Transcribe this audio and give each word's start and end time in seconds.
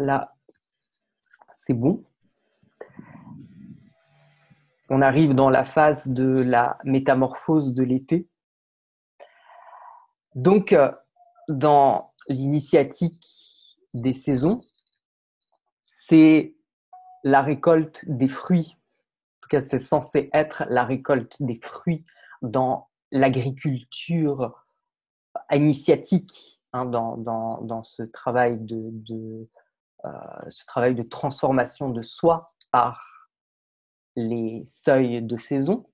Là, 0.00 0.34
c'est 1.56 1.74
bon. 1.74 2.02
On 4.88 5.02
arrive 5.02 5.34
dans 5.34 5.50
la 5.50 5.66
phase 5.66 6.08
de 6.08 6.42
la 6.42 6.78
métamorphose 6.84 7.74
de 7.74 7.82
l'été. 7.82 8.26
Donc, 10.34 10.72
euh, 10.72 10.90
dans 11.48 12.14
l'initiatique 12.28 13.26
des 13.92 14.14
saisons, 14.14 14.62
c'est 15.84 16.54
la 17.22 17.42
récolte 17.42 18.02
des 18.08 18.28
fruits. 18.28 18.78
En 18.78 19.40
tout 19.42 19.48
cas, 19.50 19.60
c'est 19.60 19.80
censé 19.80 20.30
être 20.32 20.64
la 20.70 20.84
récolte 20.84 21.42
des 21.42 21.60
fruits 21.62 22.04
dans 22.40 22.88
l'agriculture 23.12 24.64
initiatique, 25.52 26.58
hein, 26.72 26.86
dans, 26.86 27.82
ce, 27.82 28.02
travail 28.02 28.56
de, 28.60 29.46
ce 30.48 30.66
travail 30.66 30.94
de 30.94 31.02
transformation 31.02 31.90
de 31.90 32.02
soi 32.02 32.54
par 32.70 33.28
les 34.16 34.64
seuils 34.68 35.22
de 35.22 35.36
saison. 35.36 35.86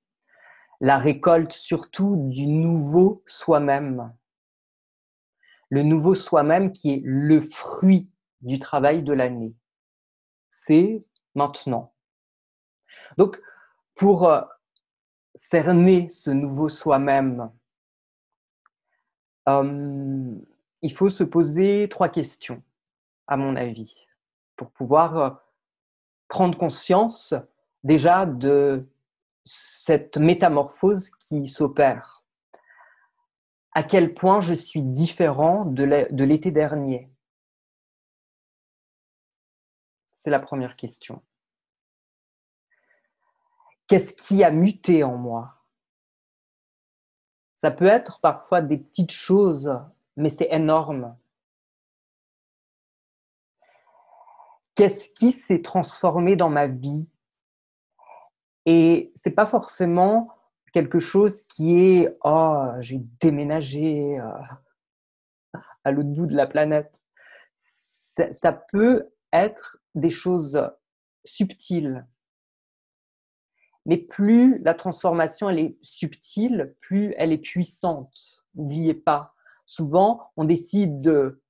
La 0.81 0.99
récolte 0.99 1.53
surtout 1.53 2.29
du 2.29 2.47
nouveau 2.47 3.23
soi-même. 3.27 4.15
Le 5.71 5.83
nouveau 5.83 6.15
soi-même 6.15 6.73
qui 6.73 6.93
est 6.93 7.03
le 7.05 7.41
fruit 7.41 8.11
du 8.43 8.59
travail 8.59 9.03
de 9.03 9.13
l'année. 9.13 9.55
C'est 10.51 11.05
maintenant. 11.35 11.95
Donc, 13.17 13.41
pour 13.95 14.29
euh, 14.29 14.43
cerner 15.35 16.11
ce 16.13 16.31
nouveau 16.31 16.69
soi-même, 16.69 17.51
euh, 19.49 20.35
il 20.83 20.93
faut 20.93 21.09
se 21.09 21.25
poser 21.25 21.89
trois 21.89 22.09
questions, 22.09 22.63
à 23.27 23.37
mon 23.37 23.57
avis, 23.57 23.95
pour 24.57 24.71
pouvoir 24.71 25.19
euh, 25.19 25.31
prendre 26.29 26.57
conscience 26.57 27.35
déjà 27.85 28.27
de 28.27 28.89
cette 29.45 30.17
métamorphose 30.17 31.11
qui 31.11 31.47
s'opère. 31.49 32.25
À 33.73 33.83
quel 33.83 34.15
point 34.15 34.41
je 34.41 34.55
suis 34.55 34.83
différent 34.83 35.65
de 35.65 36.25
l'été 36.25 36.51
dernier? 36.51 37.11
C'est 40.15 40.31
la 40.31 40.41
première 40.41 40.77
question. 40.77 41.23
Qu'est-ce 43.87 44.15
qui 44.15 44.43
a 44.43 44.51
muté 44.51 45.05
en 45.05 45.17
moi? 45.17 45.63
Ça 47.55 47.71
peut 47.71 47.87
être 47.87 48.21
parfois 48.21 48.63
des 48.63 48.79
petites 48.79 49.13
choses, 49.13 49.79
mais 50.17 50.31
c'est 50.31 50.49
énorme. 50.51 51.17
Qu'est-ce 54.77 55.11
qui 55.11 55.33
s'est 55.33 55.63
transformé 55.63 56.37
dans 56.37 56.51
ma 56.51 56.69
vie? 56.69 57.09
Et 58.67 59.13
c'est 59.17 59.33
pas 59.33 59.47
forcément 59.47 60.31
quelque 60.73 60.99
chose 60.99 61.45
qui 61.45 61.79
est 61.79 62.17
oh 62.23 62.67
j'ai 62.81 63.01
déménagé 63.21 64.21
euh, 64.21 65.59
à 65.85 65.91
l'autre 65.91 66.11
bout 66.11 66.27
de 66.27 66.37
la 66.37 66.47
planète. 66.47 67.03
ça 67.61 68.53
peut 68.53 69.09
être 69.33 69.79
des 69.95 70.11
choses 70.11 70.71
subtiles 71.25 72.07
mais 73.87 73.97
plus 73.97 74.59
la 74.59 74.75
transformation 74.75 75.49
elle 75.49 75.61
est 75.61 75.79
subtile, 75.83 76.75
plus 76.81 77.15
elle 77.17 77.33
est 77.33 77.39
puissante. 77.39 78.45
N'oubliez 78.57 78.95
pas, 78.95 79.35
souvent 79.65 80.33
on 80.37 80.45
décide 80.45 81.01
de 81.01 81.41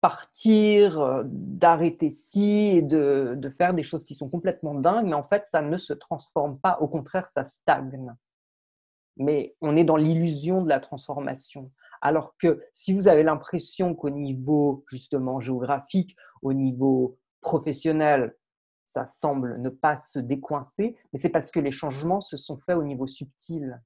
partir, 0.00 1.00
euh, 1.00 1.22
d'arrêter 1.26 2.10
ci 2.10 2.76
et 2.76 2.82
de, 2.82 3.34
de, 3.36 3.50
faire 3.50 3.74
des 3.74 3.82
choses 3.82 4.04
qui 4.04 4.14
sont 4.14 4.28
complètement 4.28 4.74
dingues, 4.74 5.06
mais 5.06 5.14
en 5.14 5.24
fait 5.24 5.44
ça 5.46 5.62
ne 5.62 5.76
se 5.76 5.92
transforme 5.92 6.58
pas, 6.58 6.78
au 6.80 6.88
contraire 6.88 7.28
ça 7.34 7.46
stagne. 7.46 8.14
Mais 9.16 9.56
on 9.60 9.76
est 9.76 9.84
dans 9.84 9.96
l'illusion 9.96 10.62
de 10.62 10.68
la 10.68 10.78
transformation. 10.78 11.72
Alors 12.00 12.36
que 12.36 12.62
si 12.72 12.92
vous 12.92 13.08
avez 13.08 13.24
l'impression 13.24 13.94
qu'au 13.94 14.10
niveau 14.10 14.84
justement 14.88 15.40
géographique, 15.40 16.16
au 16.42 16.52
niveau 16.52 17.18
professionnel, 17.40 18.36
ça 18.86 19.06
semble 19.06 19.60
ne 19.60 19.68
pas 19.68 19.96
se 19.96 20.18
décoincer, 20.18 20.96
mais 21.12 21.18
c'est 21.18 21.28
parce 21.28 21.50
que 21.50 21.60
les 21.60 21.70
changements 21.70 22.20
se 22.20 22.36
sont 22.36 22.58
faits 22.58 22.76
au 22.76 22.84
niveau 22.84 23.06
subtil. 23.06 23.80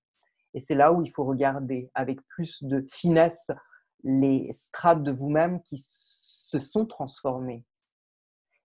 Et 0.55 0.61
c'est 0.61 0.75
là 0.75 0.93
où 0.93 1.03
il 1.03 1.11
faut 1.11 1.25
regarder 1.25 1.91
avec 1.95 2.21
plus 2.29 2.63
de 2.63 2.85
finesse 2.91 3.51
les 4.05 4.53
strates 4.53 5.03
de 5.03 5.13
vous-même 5.13 5.63
qui 5.63 5.87
se 6.53 6.59
sont 6.59 6.87
transformées. 6.87 7.65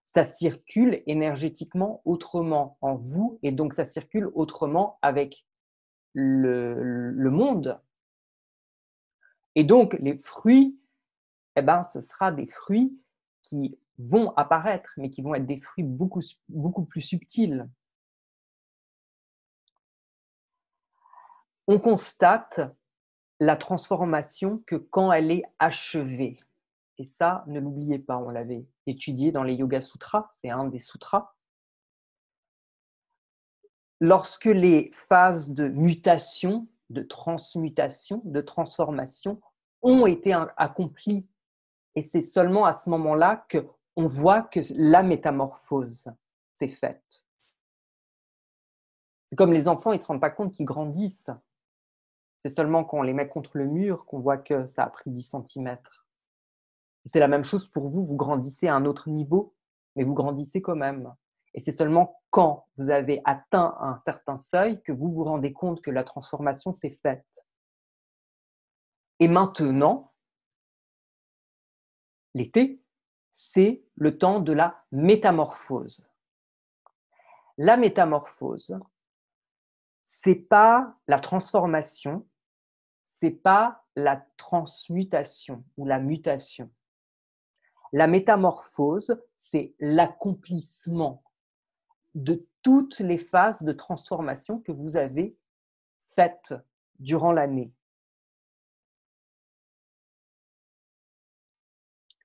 Ça 0.03 0.25
circule 0.25 1.03
énergétiquement 1.05 2.01
autrement 2.05 2.77
en 2.81 2.95
vous 2.95 3.39
et 3.43 3.51
donc 3.51 3.73
ça 3.73 3.85
circule 3.85 4.29
autrement 4.33 4.99
avec 5.01 5.45
le, 6.13 7.11
le 7.11 7.29
monde. 7.29 7.79
Et 9.55 9.63
donc 9.63 9.93
les 9.99 10.17
fruits, 10.17 10.79
eh 11.55 11.61
ben, 11.61 11.87
ce 11.93 12.01
sera 12.01 12.31
des 12.31 12.47
fruits 12.47 12.99
qui 13.41 13.79
vont 13.97 14.31
apparaître, 14.35 14.91
mais 14.97 15.09
qui 15.09 15.21
vont 15.21 15.33
être 15.33 15.45
des 15.45 15.59
fruits 15.59 15.83
beaucoup, 15.83 16.21
beaucoup 16.49 16.85
plus 16.85 17.01
subtils. 17.01 17.67
On 21.67 21.79
constate 21.79 22.61
la 23.39 23.55
transformation 23.55 24.63
que 24.65 24.75
quand 24.75 25.11
elle 25.11 25.31
est 25.31 25.43
achevée. 25.59 26.39
Et 26.97 27.06
ça, 27.06 27.44
ne 27.47 27.59
l'oubliez 27.59 28.00
pas, 28.00 28.18
on 28.18 28.30
l'avait 28.30 28.66
étudié 28.88 29.31
dans 29.31 29.44
les 29.44 29.56
Yoga 29.56 29.81
Sutras, 29.81 30.31
c'est 30.41 30.50
un 30.50 30.66
des 30.66 30.80
sutras. 30.80 31.35
Lorsque 34.00 34.46
les 34.46 34.91
phases 34.94 35.52
de 35.52 35.68
mutation, 35.68 36.68
de 36.90 37.02
transmutation, 37.02 38.22
de 38.25 38.41
transformation 38.41 39.41
ont 39.81 40.06
été 40.06 40.34
accomplies, 40.58 41.28
et 41.96 42.02
c'est 42.02 42.22
seulement 42.22 42.66
à 42.66 42.74
ce 42.74 42.90
moment-là 42.90 43.46
que 43.50 43.66
on 43.96 44.08
voit 44.08 44.44
que 44.44 44.59
la 44.75 45.02
métamorphose 45.02 46.12
s'est 46.53 46.68
faite. 46.68 47.28
C'est 49.29 49.35
comme 49.35 49.52
les 49.52 49.68
enfants, 49.68 49.91
ils 49.91 49.97
ne 49.97 50.02
se 50.02 50.08
rendent 50.08 50.22
pas 50.22 50.29
compte 50.29 50.53
qu'ils 50.53 50.66
grandissent. 50.66 51.31
C'est 52.46 52.56
seulement 52.56 52.85
quand 52.85 53.00
on 53.00 53.02
les 53.02 53.14
met 53.14 53.28
contre 53.28 53.58
le 53.58 53.66
mur 53.66 54.06
qu'on 54.06 54.19
voit 54.19 54.38
que 54.38 54.68
ça 54.68 54.84
a 54.84 54.90
pris 54.90 55.09
10 55.09 55.31
cm. 55.47 55.78
C'est 57.07 57.19
la 57.19 57.28
même 57.28 57.44
chose 57.44 57.68
pour 57.68 57.90
vous, 57.90 58.06
vous 58.06 58.16
grandissez 58.18 58.68
à 58.68 58.75
un 58.75 58.85
autre 58.85 59.09
niveau, 59.09 59.53
mais 59.95 60.03
vous 60.03 60.13
grandissez 60.13 60.62
quand 60.62 60.75
même. 60.75 61.13
Et 61.53 61.59
c'est 61.59 61.72
seulement 61.72 62.22
quand 62.29 62.68
vous 62.78 62.90
avez 62.90 63.22
atteint 63.25 63.75
un 63.79 63.97
certain 64.00 64.40
seuil 64.40 64.81
que 64.84 64.91
vous 64.91 65.09
vous 65.09 65.23
rendez 65.23 65.53
compte 65.53 65.81
que 65.81 65.91
la 65.91 66.03
transformation 66.03 66.73
s'est 66.73 67.00
faite. 67.01 67.25
Et 69.19 69.28
maintenant, 69.28 70.13
l'été, 72.35 72.81
c'est 73.31 73.84
le 73.96 74.17
temps 74.17 74.40
de 74.40 74.53
la 74.53 74.84
métamorphose. 74.91 76.07
La 77.57 77.78
métamorphose, 77.78 78.78
c'est 80.06 80.35
pas 80.35 80.96
la 81.07 81.19
transformation, 81.19 82.28
c'est 83.06 83.31
pas 83.31 83.84
la 83.96 84.23
transmutation 84.38 85.63
ou 85.75 85.85
la 85.88 86.00
mutation. 86.00 86.69
La 87.93 88.07
métamorphose, 88.07 89.21
c'est 89.37 89.73
l'accomplissement 89.79 91.23
de 92.15 92.45
toutes 92.61 92.99
les 92.99 93.17
phases 93.17 93.61
de 93.61 93.71
transformation 93.71 94.59
que 94.59 94.71
vous 94.71 94.97
avez 94.97 95.37
faites 96.15 96.53
durant 96.99 97.31
l'année. 97.31 97.71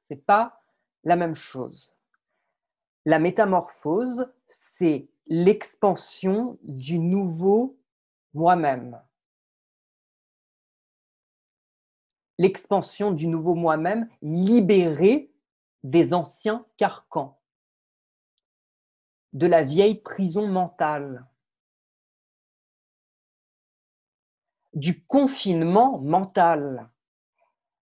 C'est 0.05 0.17
pas 0.17 0.63
la 1.05 1.17
même 1.17 1.35
chose. 1.35 1.97
La 3.05 3.19
métamorphose, 3.19 4.33
c'est 4.47 5.09
l'expansion 5.27 6.59
du 6.63 6.99
nouveau 6.99 7.79
moi-même. 8.35 9.01
L'expansion 12.39 13.13
du 13.13 13.27
nouveau 13.27 13.55
moi-même 13.55 14.09
libéré 14.23 15.32
des 15.83 16.15
anciens 16.15 16.67
carcans, 16.77 17.41
de 19.33 19.47
la 19.47 19.63
vieille 19.63 20.01
prison 20.01 20.47
mentale, 20.47 21.27
du 24.75 25.05
confinement 25.05 25.99
mental. 25.99 26.89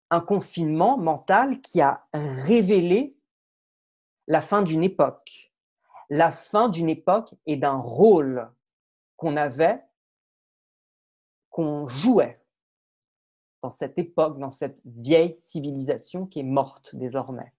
Un 0.10 0.22
confinement 0.22 0.98
mental 0.98 1.60
qui 1.62 1.82
a 1.82 2.08
révélé 2.14 3.18
la 4.28 4.40
fin 4.40 4.62
d'une 4.62 4.84
époque, 4.84 5.54
la 6.10 6.32
fin 6.32 6.70
d'une 6.70 6.88
époque 6.88 7.34
et 7.46 7.58
d'un 7.58 7.78
rôle 7.78 8.50
qu'on 9.18 9.36
avait, 9.36 9.84
qu'on 11.50 11.88
jouait 11.88 12.42
dans 13.62 13.72
cette 13.72 13.98
époque, 13.98 14.40
dans 14.40 14.52
cette 14.52 14.80
vieille 14.86 15.34
civilisation 15.34 16.26
qui 16.26 16.40
est 16.40 16.44
morte 16.44 16.96
désormais. 16.96 17.54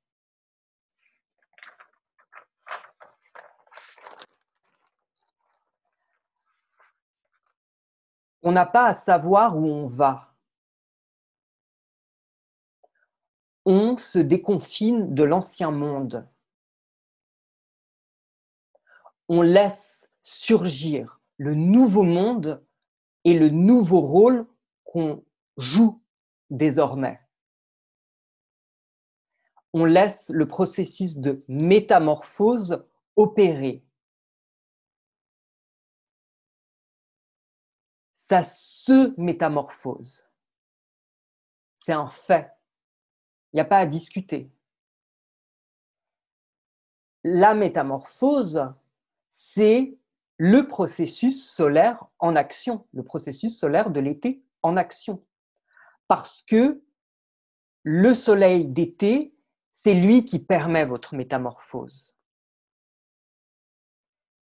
On 8.49 8.53
n'a 8.53 8.65
pas 8.65 8.87
à 8.87 8.95
savoir 8.95 9.59
où 9.59 9.67
on 9.67 9.87
va. 9.87 10.35
On 13.67 13.99
se 13.99 14.19
déconfine 14.19 15.15
de 15.15 15.23
l'ancien 15.23 15.71
monde. 15.71 16.27
On 19.29 19.43
laisse 19.43 20.09
surgir 20.23 21.21
le 21.37 21.53
nouveau 21.53 22.05
monde 22.05 22.65
et 23.25 23.39
le 23.39 23.51
nouveau 23.51 24.01
rôle 24.01 24.47
qu'on 24.83 25.23
joue 25.59 26.03
désormais. 26.49 27.21
On 29.75 29.85
laisse 29.85 30.31
le 30.31 30.49
processus 30.49 31.19
de 31.19 31.45
métamorphose 31.49 32.83
opérer. 33.15 33.85
Ça 38.29 38.43
se 38.43 39.19
métamorphose. 39.19 40.27
C'est 41.77 41.95
un 41.95 42.11
fait. 42.11 42.53
Il 43.53 43.57
n'y 43.57 43.61
a 43.61 43.65
pas 43.65 43.79
à 43.79 43.87
discuter. 43.87 44.51
La 47.25 47.55
métamorphose, 47.55 48.71
c'est 49.31 49.97
le 50.37 50.69
processus 50.69 51.51
solaire 51.51 52.05
en 52.19 52.37
action, 52.37 52.87
le 52.93 53.03
processus 53.03 53.59
solaire 53.59 53.89
de 53.91 54.01
l'été 54.01 54.45
en 54.63 54.77
action. 54.77 55.25
Parce 56.07 56.43
que 56.43 56.83
le 57.83 58.15
soleil 58.15 58.67
d'été, 58.67 59.35
c'est 59.73 59.95
lui 59.95 60.27
qui 60.27 60.39
permet 60.39 60.85
votre 60.85 61.15
métamorphose. 61.15 62.15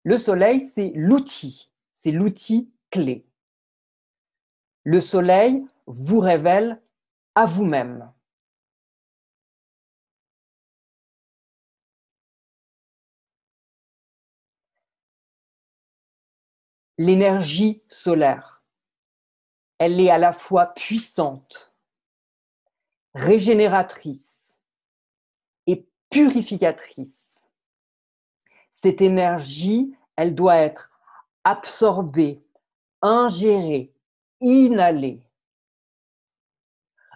Le 0.04 0.19
soleil, 0.19 0.62
c'est 0.62 0.92
l'outil, 0.94 1.72
c'est 1.94 2.12
l'outil 2.12 2.72
clé. 2.92 3.26
Le 4.85 5.00
soleil 5.00 5.65
vous 5.85 6.19
révèle 6.19 6.81
à 7.35 7.45
vous-même. 7.45 8.12
L'énergie 16.97 17.81
solaire, 17.88 18.63
elle 19.80 20.00
est 20.00 20.09
à 20.09 20.18
la 20.18 20.31
fois 20.31 20.68
puissante, 20.68 21.74
régénératrice 23.13 24.57
et 25.65 25.88
purificatrice. 26.09 27.41
Cette 28.71 29.01
énergie, 29.01 29.97
elle 30.18 30.35
doit 30.35 30.57
être 30.57 30.91
absorbée, 31.44 32.45
ingérée, 33.01 33.93
inhalée. 34.44 35.22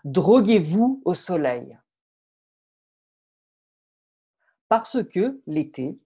Droguez-vous 0.04 1.02
au 1.06 1.14
soleil. 1.14 1.78
Parce 4.70 5.04
que 5.04 5.42
l'été, 5.46 6.00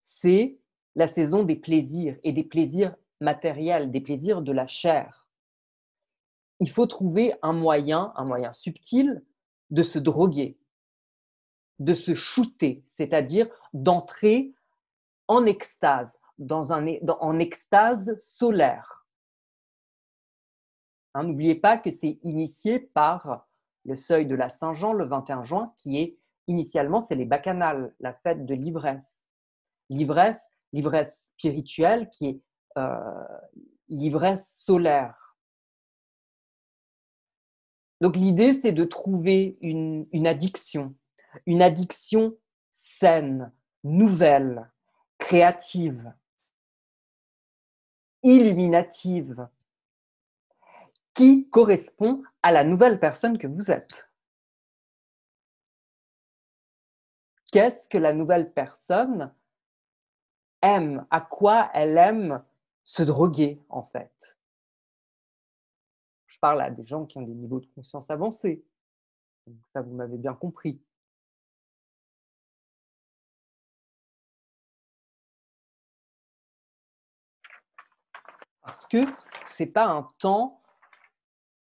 c'est 0.00 0.58
la 0.94 1.08
saison 1.08 1.44
des 1.44 1.56
plaisirs 1.56 2.18
et 2.24 2.32
des 2.32 2.44
plaisirs 2.44 2.94
matériels, 3.20 3.90
des 3.90 4.00
plaisirs 4.00 4.42
de 4.42 4.52
la 4.52 4.66
chair. 4.66 5.26
Il 6.58 6.70
faut 6.70 6.86
trouver 6.86 7.34
un 7.42 7.52
moyen, 7.52 8.12
un 8.16 8.24
moyen 8.24 8.52
subtil 8.52 9.22
de 9.70 9.82
se 9.82 9.98
droguer, 9.98 10.58
de 11.78 11.94
se 11.94 12.14
shooter, 12.14 12.84
c'est-à-dire 12.90 13.48
d'entrer 13.72 14.54
en 15.28 15.44
extase, 15.44 16.18
dans 16.38 16.72
un, 16.72 16.86
en 17.20 17.38
extase 17.38 18.18
solaire. 18.20 19.05
Hein, 21.16 21.22
n'oubliez 21.22 21.54
pas 21.54 21.78
que 21.78 21.90
c'est 21.90 22.18
initié 22.24 22.78
par 22.78 23.48
le 23.86 23.96
seuil 23.96 24.26
de 24.26 24.34
la 24.34 24.50
Saint-Jean 24.50 24.92
le 24.92 25.06
21 25.06 25.44
juin, 25.44 25.72
qui 25.78 25.96
est 25.96 26.18
initialement, 26.46 27.00
c'est 27.00 27.14
les 27.14 27.24
bacchanales, 27.24 27.94
la 28.00 28.12
fête 28.12 28.44
de 28.44 28.52
l'ivresse. 28.52 29.00
L'ivresse, 29.88 30.42
l'ivresse 30.74 31.28
spirituelle 31.28 32.10
qui 32.10 32.26
est 32.26 32.40
euh, 32.76 33.28
l'ivresse 33.88 34.56
solaire. 34.58 35.38
Donc 38.02 38.14
l'idée, 38.14 38.52
c'est 38.60 38.72
de 38.72 38.84
trouver 38.84 39.56
une, 39.62 40.06
une 40.12 40.26
addiction, 40.26 40.94
une 41.46 41.62
addiction 41.62 42.36
saine, 42.72 43.54
nouvelle, 43.84 44.70
créative, 45.16 46.12
illuminative, 48.22 49.48
qui 51.16 51.48
correspond 51.48 52.22
à 52.42 52.52
la 52.52 52.62
nouvelle 52.62 53.00
personne 53.00 53.38
que 53.38 53.46
vous 53.46 53.70
êtes. 53.70 54.10
Qu'est-ce 57.50 57.88
que 57.88 57.96
la 57.96 58.12
nouvelle 58.12 58.52
personne 58.52 59.34
aime? 60.60 61.06
À 61.10 61.22
quoi 61.22 61.70
elle 61.72 61.96
aime 61.96 62.44
se 62.84 63.02
droguer, 63.02 63.64
en 63.70 63.82
fait? 63.82 64.12
Je 66.26 66.38
parle 66.38 66.60
à 66.60 66.70
des 66.70 66.84
gens 66.84 67.06
qui 67.06 67.16
ont 67.16 67.22
des 67.22 67.34
niveaux 67.34 67.60
de 67.60 67.66
conscience 67.74 68.10
avancés. 68.10 68.62
Ça, 69.72 69.80
vous 69.80 69.94
m'avez 69.94 70.18
bien 70.18 70.34
compris. 70.34 70.78
Parce 78.60 78.86
que 78.88 78.98
ce 79.46 79.62
n'est 79.62 79.70
pas 79.70 79.86
un 79.86 80.02
temps 80.18 80.60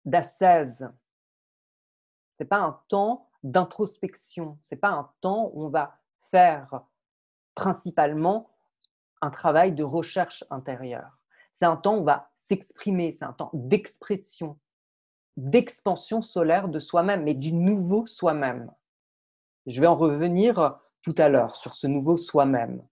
d'assaise, 0.04 0.78
ce 2.38 2.42
n'est 2.42 2.48
pas 2.48 2.60
un 2.60 2.80
temps 2.88 3.28
d'introspection, 3.42 4.58
ce 4.62 4.74
n'est 4.74 4.80
pas 4.80 4.90
un 4.90 5.10
temps 5.20 5.50
où 5.54 5.64
on 5.64 5.68
va 5.68 5.98
faire 6.30 6.82
principalement 7.54 8.50
un 9.20 9.30
travail 9.30 9.72
de 9.72 9.84
recherche 9.84 10.44
intérieure. 10.50 11.18
C'est 11.52 11.66
un 11.66 11.76
temps 11.76 11.96
où 11.96 12.00
on 12.00 12.04
va 12.04 12.30
s'exprimer, 12.34 13.12
c'est 13.12 13.24
un 13.24 13.32
temps 13.32 13.50
d'expression, 13.52 14.58
d'expansion 15.36 16.22
solaire 16.22 16.68
de 16.68 16.78
soi-même, 16.78 17.22
mais 17.22 17.34
du 17.34 17.52
nouveau 17.52 18.06
soi-même. 18.06 18.70
Je 19.66 19.80
vais 19.80 19.86
en 19.86 19.96
revenir 19.96 20.78
tout 21.02 21.14
à 21.18 21.28
l'heure 21.28 21.56
sur 21.56 21.74
ce 21.74 21.86
nouveau 21.86 22.16
soi-même. 22.16 22.82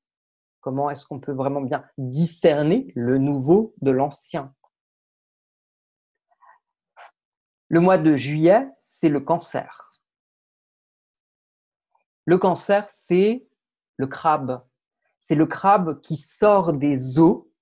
Comment 0.60 0.90
est-ce 0.90 1.06
qu'on 1.06 1.20
peut 1.20 1.32
vraiment 1.32 1.62
bien 1.62 1.84
discerner 1.96 2.92
le 2.94 3.18
nouveau 3.18 3.74
de 3.80 3.90
l'ancien? 3.90 4.54
Le 7.70 7.78
mois 7.78 7.98
de 7.98 8.16
juillet, 8.16 8.68
c'est 8.80 9.08
le 9.08 9.20
cancer. 9.20 9.92
Le 12.24 12.36
cancer, 12.36 12.88
c'est 12.90 13.46
le 13.96 14.08
crabe. 14.08 14.66
C'est 15.20 15.36
le 15.36 15.46
crabe 15.46 16.00
qui 16.00 16.16
sort 16.16 16.72
des 16.72 17.20
eaux 17.20 17.52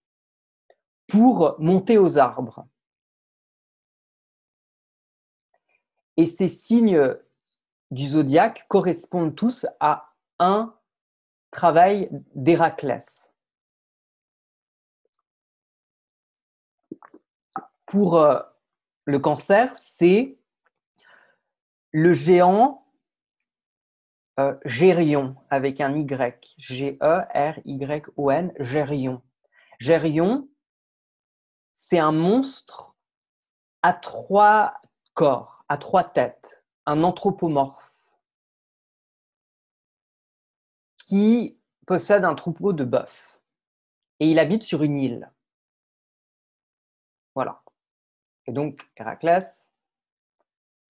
pour 1.08 1.56
monter 1.58 1.98
aux 1.98 2.16
arbres. 2.16 2.66
Et 6.16 6.24
ces 6.24 6.48
signes 6.48 7.14
du 7.90 8.08
zodiaque 8.08 8.66
correspondent 8.68 9.36
tous 9.36 9.66
à 9.78 10.14
un 10.38 10.74
travail 11.50 12.08
d'Héraclès. 12.34 13.30
Pour 17.84 18.16
euh, 18.16 18.40
le 19.08 19.18
cancer, 19.18 19.74
c'est 19.78 20.38
le 21.92 22.12
géant 22.12 22.86
euh, 24.38 24.54
Gérion 24.66 25.34
avec 25.48 25.80
un 25.80 25.96
Y, 25.96 26.54
G-E-R-Y-O-N, 26.58 28.52
Gérion. 28.60 29.22
Gérion, 29.78 30.46
c'est 31.74 31.98
un 31.98 32.12
monstre 32.12 32.96
à 33.80 33.94
trois 33.94 34.74
corps, 35.14 35.64
à 35.68 35.78
trois 35.78 36.04
têtes, 36.04 36.62
un 36.84 37.02
anthropomorphe. 37.02 37.86
qui 41.06 41.58
possède 41.86 42.26
un 42.26 42.34
troupeau 42.34 42.74
de 42.74 42.84
bœufs. 42.84 43.40
Et 44.20 44.30
il 44.30 44.38
habite 44.38 44.62
sur 44.62 44.82
une 44.82 44.98
île. 44.98 45.32
Voilà. 47.34 47.62
Et 48.48 48.52
donc, 48.52 48.90
Héraclès 48.96 49.46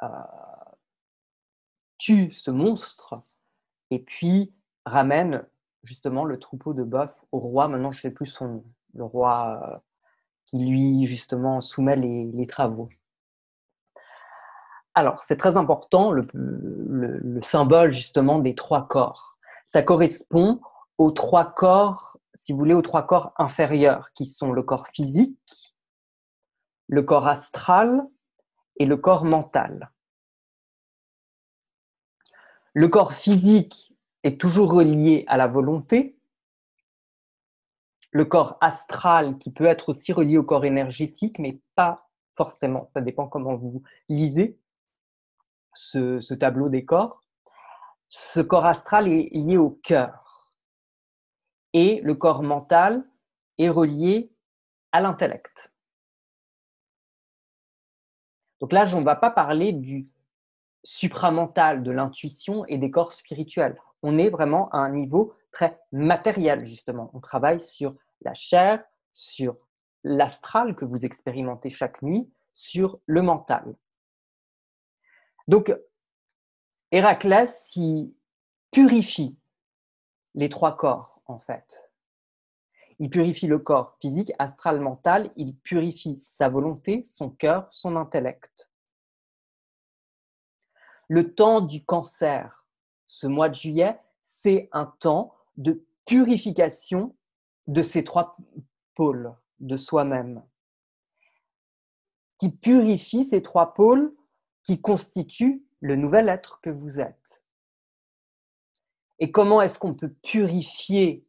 euh, 0.02 0.08
tue 1.98 2.32
ce 2.32 2.50
monstre 2.50 3.20
et 3.90 3.98
puis 3.98 4.54
ramène 4.86 5.44
justement 5.82 6.24
le 6.24 6.38
troupeau 6.38 6.72
de 6.72 6.82
bœufs 6.82 7.12
au 7.32 7.38
roi. 7.38 7.68
Maintenant, 7.68 7.90
je 7.90 7.98
ne 7.98 8.02
sais 8.02 8.10
plus 8.10 8.26
son 8.26 8.48
nom. 8.48 8.64
Le 8.94 9.04
roi 9.04 9.60
euh, 9.62 9.76
qui 10.46 10.64
lui, 10.64 11.04
justement, 11.04 11.60
soumet 11.60 11.96
les, 11.96 12.46
travaux. 12.46 12.88
Alors, 14.94 15.20
c'est 15.24 15.36
très 15.36 15.58
important, 15.58 16.10
le 16.10 17.42
symbole 17.42 17.92
justement 17.92 18.38
des 18.38 18.54
trois 18.54 18.88
corps 18.88 19.38
ça 19.68 19.82
correspond 19.82 20.60
aux 20.96 21.12
trois 21.12 21.44
corps, 21.44 22.18
si 22.34 22.52
vous 22.52 22.58
voulez, 22.58 22.74
aux 22.74 22.82
trois 22.82 23.06
corps 23.06 23.32
inférieurs, 23.36 24.08
qui 24.14 24.26
sont 24.26 24.52
le 24.52 24.62
corps 24.62 24.88
physique, 24.88 25.38
le 26.88 27.02
corps 27.02 27.26
astral 27.26 28.06
et 28.76 28.86
le 28.86 28.96
corps 28.96 29.24
mental. 29.24 29.90
Le 32.72 32.88
corps 32.88 33.12
physique 33.12 33.94
est 34.22 34.40
toujours 34.40 34.72
relié 34.72 35.24
à 35.28 35.36
la 35.36 35.46
volonté. 35.46 36.18
Le 38.10 38.24
corps 38.24 38.56
astral 38.60 39.38
qui 39.38 39.52
peut 39.52 39.66
être 39.66 39.90
aussi 39.90 40.12
relié 40.12 40.38
au 40.38 40.44
corps 40.44 40.64
énergétique, 40.64 41.38
mais 41.38 41.60
pas 41.74 42.08
forcément. 42.34 42.88
Ça 42.94 43.00
dépend 43.00 43.28
comment 43.28 43.56
vous 43.56 43.82
lisez 44.08 44.58
ce, 45.74 46.34
tableau 46.34 46.68
des 46.68 46.84
corps. 46.84 47.20
Ce 48.08 48.40
corps 48.40 48.66
astral 48.66 49.08
est 49.08 49.28
lié 49.34 49.58
au 49.58 49.70
cœur. 49.70 50.52
Et 51.74 52.00
le 52.02 52.14
corps 52.14 52.42
mental 52.42 53.04
est 53.58 53.68
relié 53.68 54.32
à 54.92 55.00
l'intellect. 55.00 55.70
Donc 58.60 58.72
là, 58.72 58.84
on 58.94 59.00
ne 59.00 59.04
va 59.04 59.16
pas 59.16 59.30
parler 59.30 59.72
du 59.72 60.06
supramental, 60.84 61.82
de 61.82 61.90
l'intuition 61.90 62.64
et 62.66 62.78
des 62.78 62.90
corps 62.90 63.12
spirituels. 63.12 63.78
On 64.02 64.18
est 64.18 64.30
vraiment 64.30 64.68
à 64.70 64.78
un 64.78 64.90
niveau 64.90 65.34
très 65.52 65.80
matériel, 65.92 66.64
justement. 66.64 67.10
On 67.14 67.20
travaille 67.20 67.60
sur 67.60 67.94
la 68.22 68.34
chair, 68.34 68.84
sur 69.12 69.56
l'astral 70.04 70.74
que 70.74 70.84
vous 70.84 71.04
expérimentez 71.04 71.70
chaque 71.70 72.02
nuit, 72.02 72.30
sur 72.52 72.98
le 73.06 73.22
mental. 73.22 73.76
Donc, 75.46 75.74
Héraclès, 76.90 77.76
il 77.76 78.14
purifie 78.70 79.40
les 80.34 80.48
trois 80.48 80.76
corps, 80.76 81.20
en 81.26 81.38
fait. 81.38 81.87
Il 83.00 83.10
purifie 83.10 83.46
le 83.46 83.58
corps 83.58 83.96
physique, 84.00 84.32
astral, 84.38 84.80
mental. 84.80 85.30
Il 85.36 85.56
purifie 85.56 86.20
sa 86.24 86.48
volonté, 86.48 87.06
son 87.14 87.30
cœur, 87.30 87.68
son 87.70 87.96
intellect. 87.96 88.68
Le 91.08 91.34
temps 91.34 91.60
du 91.60 91.84
cancer, 91.84 92.66
ce 93.06 93.26
mois 93.26 93.48
de 93.48 93.54
juillet, 93.54 93.98
c'est 94.20 94.68
un 94.72 94.86
temps 94.86 95.34
de 95.56 95.84
purification 96.04 97.16
de 97.66 97.82
ces 97.82 98.04
trois 98.04 98.36
pôles 98.94 99.34
de 99.60 99.76
soi-même, 99.76 100.42
qui 102.38 102.50
purifie 102.50 103.24
ces 103.24 103.42
trois 103.42 103.74
pôles 103.74 104.14
qui 104.62 104.80
constituent 104.80 105.64
le 105.80 105.96
nouvel 105.96 106.28
être 106.28 106.60
que 106.62 106.70
vous 106.70 107.00
êtes. 107.00 107.42
Et 109.18 109.30
comment 109.30 109.60
est-ce 109.60 109.78
qu'on 109.78 109.94
peut 109.94 110.12
purifier 110.22 111.27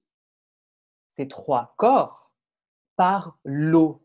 trois 1.27 1.73
corps 1.77 2.31
par 2.95 3.37
l'eau. 3.43 4.03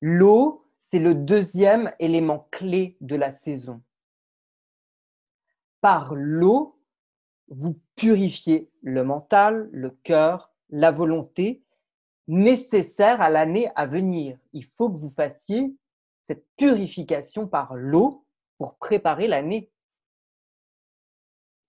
L'eau, 0.00 0.66
c'est 0.82 0.98
le 0.98 1.14
deuxième 1.14 1.92
élément 1.98 2.48
clé 2.50 2.96
de 3.00 3.16
la 3.16 3.32
saison. 3.32 3.82
Par 5.80 6.14
l'eau, 6.14 6.80
vous 7.48 7.78
purifiez 7.96 8.70
le 8.82 9.04
mental, 9.04 9.68
le 9.72 9.90
cœur, 9.90 10.52
la 10.70 10.90
volonté 10.90 11.62
nécessaire 12.28 13.20
à 13.20 13.28
l'année 13.28 13.70
à 13.74 13.86
venir. 13.86 14.38
Il 14.52 14.64
faut 14.64 14.88
que 14.88 14.96
vous 14.96 15.10
fassiez 15.10 15.74
cette 16.22 16.46
purification 16.56 17.48
par 17.48 17.74
l'eau 17.74 18.24
pour 18.56 18.78
préparer 18.78 19.26
l'année 19.26 19.70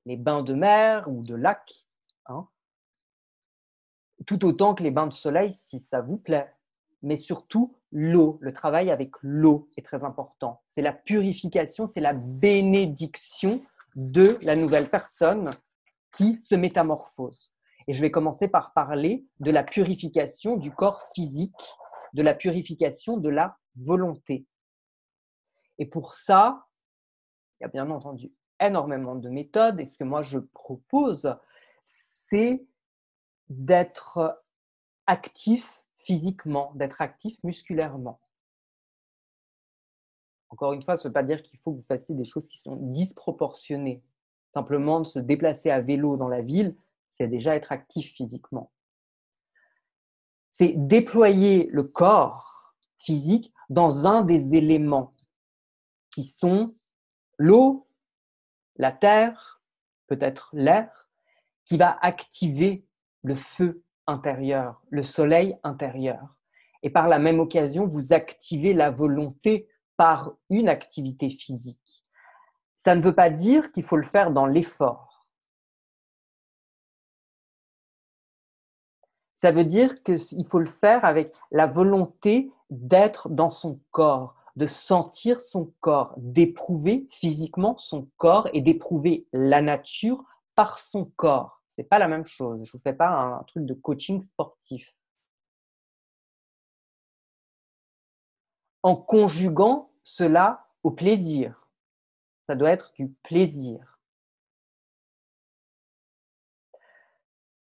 les 0.06 0.18
bains 0.18 0.44
de 0.44 0.54
mer 0.54 1.08
ou 1.08 1.24
de 1.24 1.36
lac, 1.36 1.86
hein, 2.26 2.48
tout 4.26 4.46
autant 4.46 4.76
que 4.76 4.84
les 4.84 4.92
bains 4.92 5.08
de 5.08 5.14
soleil 5.14 5.52
si 5.52 5.80
ça 5.80 6.02
vous 6.02 6.18
plaît. 6.18 6.52
Mais 7.04 7.16
surtout, 7.16 7.76
l'eau, 7.92 8.38
le 8.42 8.54
travail 8.54 8.92
avec 8.92 9.12
l'eau 9.22 9.70
est 9.78 9.86
très 9.86 10.04
important. 10.04 10.62
C'est 10.72 10.82
la 10.84 10.94
purification, 10.94 11.88
c'est 11.88 12.00
la 12.00 12.14
bénédiction 12.14 13.64
de 13.96 14.38
la 14.44 14.56
nouvelle 14.56 14.90
personne 14.90 15.50
qui 16.12 16.40
se 16.42 16.56
métamorphose. 16.56 17.54
Et 17.88 17.94
je 17.94 18.02
vais 18.02 18.12
commencer 18.12 18.48
par 18.48 18.74
parler 18.74 19.26
de 19.40 19.50
la 19.50 19.64
purification 19.64 20.58
du 20.58 20.72
corps 20.72 21.02
physique, 21.16 21.64
de 22.14 22.22
la 22.22 22.36
purification 22.36 23.18
de 23.18 23.30
la 23.30 23.58
volonté. 23.76 24.46
Et 25.80 25.88
pour 25.88 26.14
ça, 26.14 26.68
il 27.60 27.64
y 27.64 27.66
a 27.66 27.70
bien 27.70 27.90
entendu 27.90 28.32
énormément 28.62 29.16
de 29.16 29.30
méthodes 29.30 29.80
et 29.80 29.86
ce 29.86 29.98
que 29.98 30.04
moi 30.04 30.22
je 30.22 30.40
propose, 30.40 31.36
c'est 32.30 32.66
d'être 33.50 34.42
actif 35.08 35.84
physiquement, 35.98 36.72
d'être 36.76 37.02
actif 37.02 37.38
musculairement. 37.44 38.20
Encore 40.50 40.74
une 40.74 40.82
fois, 40.82 40.98
ça 40.98 41.08
ne 41.08 41.10
veut 41.10 41.14
pas 41.14 41.24
dire 41.24 41.42
qu'il 41.44 41.60
faut 41.60 41.72
que 41.72 41.78
vous 41.78 41.84
fassiez 41.84 42.16
des 42.16 42.26
choses 42.26 42.48
qui 42.48 42.58
sont 42.60 42.76
disproportionnées. 42.76 44.04
Simplement 44.54 45.00
de 45.00 45.06
se 45.06 45.20
déplacer 45.20 45.70
à 45.70 45.80
vélo 45.80 46.18
dans 46.18 46.28
la 46.28 46.42
ville, 46.42 46.76
c'est 47.12 47.28
déjà 47.28 47.56
être 47.56 47.72
actif 47.72 48.14
physiquement. 48.14 48.72
C'est 50.52 50.74
déployer 50.76 51.70
le 51.72 51.84
corps 51.84 52.76
physique 52.98 53.54
dans 53.70 54.08
un 54.08 54.24
des 54.24 54.54
éléments 54.54 55.14
qui 56.12 56.24
sont 56.24 56.76
l'eau, 57.38 57.88
la 58.82 58.92
terre, 58.92 59.62
peut-être 60.08 60.50
l'air, 60.54 61.08
qui 61.66 61.78
va 61.78 62.00
activer 62.02 62.84
le 63.22 63.36
feu 63.36 63.84
intérieur, 64.08 64.82
le 64.90 65.04
soleil 65.04 65.56
intérieur. 65.64 66.36
Et 66.82 66.90
par 66.90 67.08
la 67.08 67.20
même 67.20 67.40
occasion, 67.40 67.86
vous 67.86 68.12
activez 68.12 68.74
la 68.74 68.90
volonté 68.90 69.70
par 69.98 70.34
une 70.50 70.68
activité 70.68 71.30
physique. 71.30 72.04
Ça 72.76 72.96
ne 72.96 73.02
veut 73.02 73.14
pas 73.14 73.30
dire 73.30 73.72
qu'il 73.72 73.84
faut 73.84 73.98
le 73.98 74.04
faire 74.04 74.32
dans 74.32 74.48
l'effort. 74.48 75.28
Ça 79.36 79.52
veut 79.52 79.64
dire 79.64 80.02
qu'il 80.02 80.48
faut 80.50 80.60
le 80.60 80.66
faire 80.66 81.06
avec 81.06 81.32
la 81.52 81.68
volonté 81.68 82.52
d'être 82.72 83.30
dans 83.30 83.52
son 83.52 83.80
corps, 83.92 84.41
de 84.56 84.68
sentir 84.68 85.40
son 85.40 85.74
corps, 85.80 86.14
d'éprouver 86.18 87.08
physiquement 87.10 87.78
son 87.78 88.08
corps 88.18 88.50
et 88.54 88.62
d'éprouver 88.62 89.28
la 89.34 89.62
nature 89.62 90.24
par 90.56 90.80
son 90.80 91.06
corps. 91.16 91.62
C'est 91.70 91.84
pas 91.84 92.00
la 92.00 92.08
même 92.08 92.26
chose. 92.26 92.62
Je 92.66 92.72
vous 92.72 92.82
fais 92.82 92.94
pas 92.94 93.10
un 93.10 93.44
truc 93.44 93.66
de 93.66 93.74
coaching 93.74 94.24
sportif. 94.24 94.94
En 98.84 98.96
conjuguant 98.96 99.92
cela 100.04 100.68
au 100.84 100.92
plaisir. 100.92 101.68
Ça 102.48 102.56
doit 102.56 102.72
être 102.72 102.92
du 102.94 103.10
plaisir. 103.24 104.00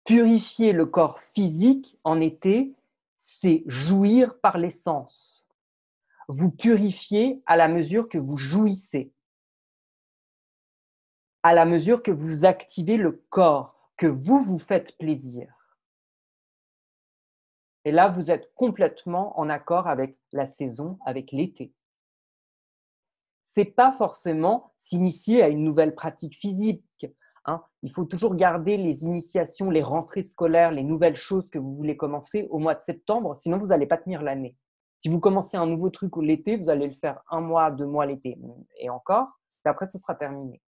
Purifier 0.05 0.73
le 0.73 0.87
corps 0.87 1.21
physique 1.21 1.97
en 2.03 2.21
été, 2.21 2.75
c'est 3.19 3.63
jouir 3.67 4.41
par 4.41 4.59
l'essence 4.59 5.47
vous 6.33 6.53
purifiez 6.53 7.43
à 7.47 7.57
la 7.57 7.67
mesure 7.67 8.09
que 8.09 8.17
vous 8.17 8.37
jouissez, 8.37 9.13
à 11.43 11.55
la 11.55 11.65
mesure 11.65 12.05
que 12.05 12.13
vous 12.13 12.45
activez 12.45 12.97
le 12.97 13.25
corps, 13.31 13.91
que 13.97 14.07
vous 14.07 14.41
vous 14.45 14.61
faites 14.61 14.97
plaisir. 14.97 15.53
Et 17.85 17.91
là, 17.91 18.09
vous 18.09 18.31
êtes 18.31 18.53
complètement 18.55 19.39
en 19.41 19.49
accord 19.49 19.89
avec 19.89 20.19
la 20.31 20.47
saison, 20.47 21.01
avec 21.05 21.33
l'été. 21.33 21.75
C'est 23.47 23.65
pas 23.65 23.91
forcément 23.91 24.73
s'initier 24.77 25.43
à 25.43 25.49
une 25.49 25.65
nouvelle 25.65 25.97
pratique 25.97 26.37
physique. 26.37 27.07
Hein. 27.45 27.65
Il 27.83 27.91
faut 27.91 28.05
toujours 28.05 28.37
garder 28.37 28.77
les 28.77 29.03
initiations, 29.03 29.69
les 29.69 29.83
rentrées 29.83 30.23
scolaires, 30.23 30.71
les 30.71 30.85
nouvelles 30.85 31.17
choses 31.17 31.49
que 31.51 31.59
vous 31.59 31.75
voulez 31.75 31.97
commencer 31.97 32.47
au 32.51 32.61
mois 32.61 32.77
de 32.77 32.83
septembre, 32.83 33.37
sinon 33.37 33.59
vous 33.59 33.69
n'allez 33.69 33.87
pas 33.87 33.99
tenir 33.99 34.23
l'année. 34.23 34.57
Si 35.00 35.09
vous 35.09 35.19
commencez 35.19 35.57
un 35.57 35.66
nouveau 35.66 35.88
truc 35.88 36.14
l'été, 36.16 36.57
vous 36.57 36.69
allez 36.69 36.87
le 36.87 36.92
faire 36.92 37.23
un 37.30 37.40
mois, 37.40 37.71
deux 37.71 37.87
mois 37.87 38.04
l'été 38.04 38.38
et 38.78 38.90
encore, 38.90 39.28
et 39.64 39.69
après 39.69 39.88
ce 39.88 39.99
sera 39.99 40.14
terminé. 40.14 40.61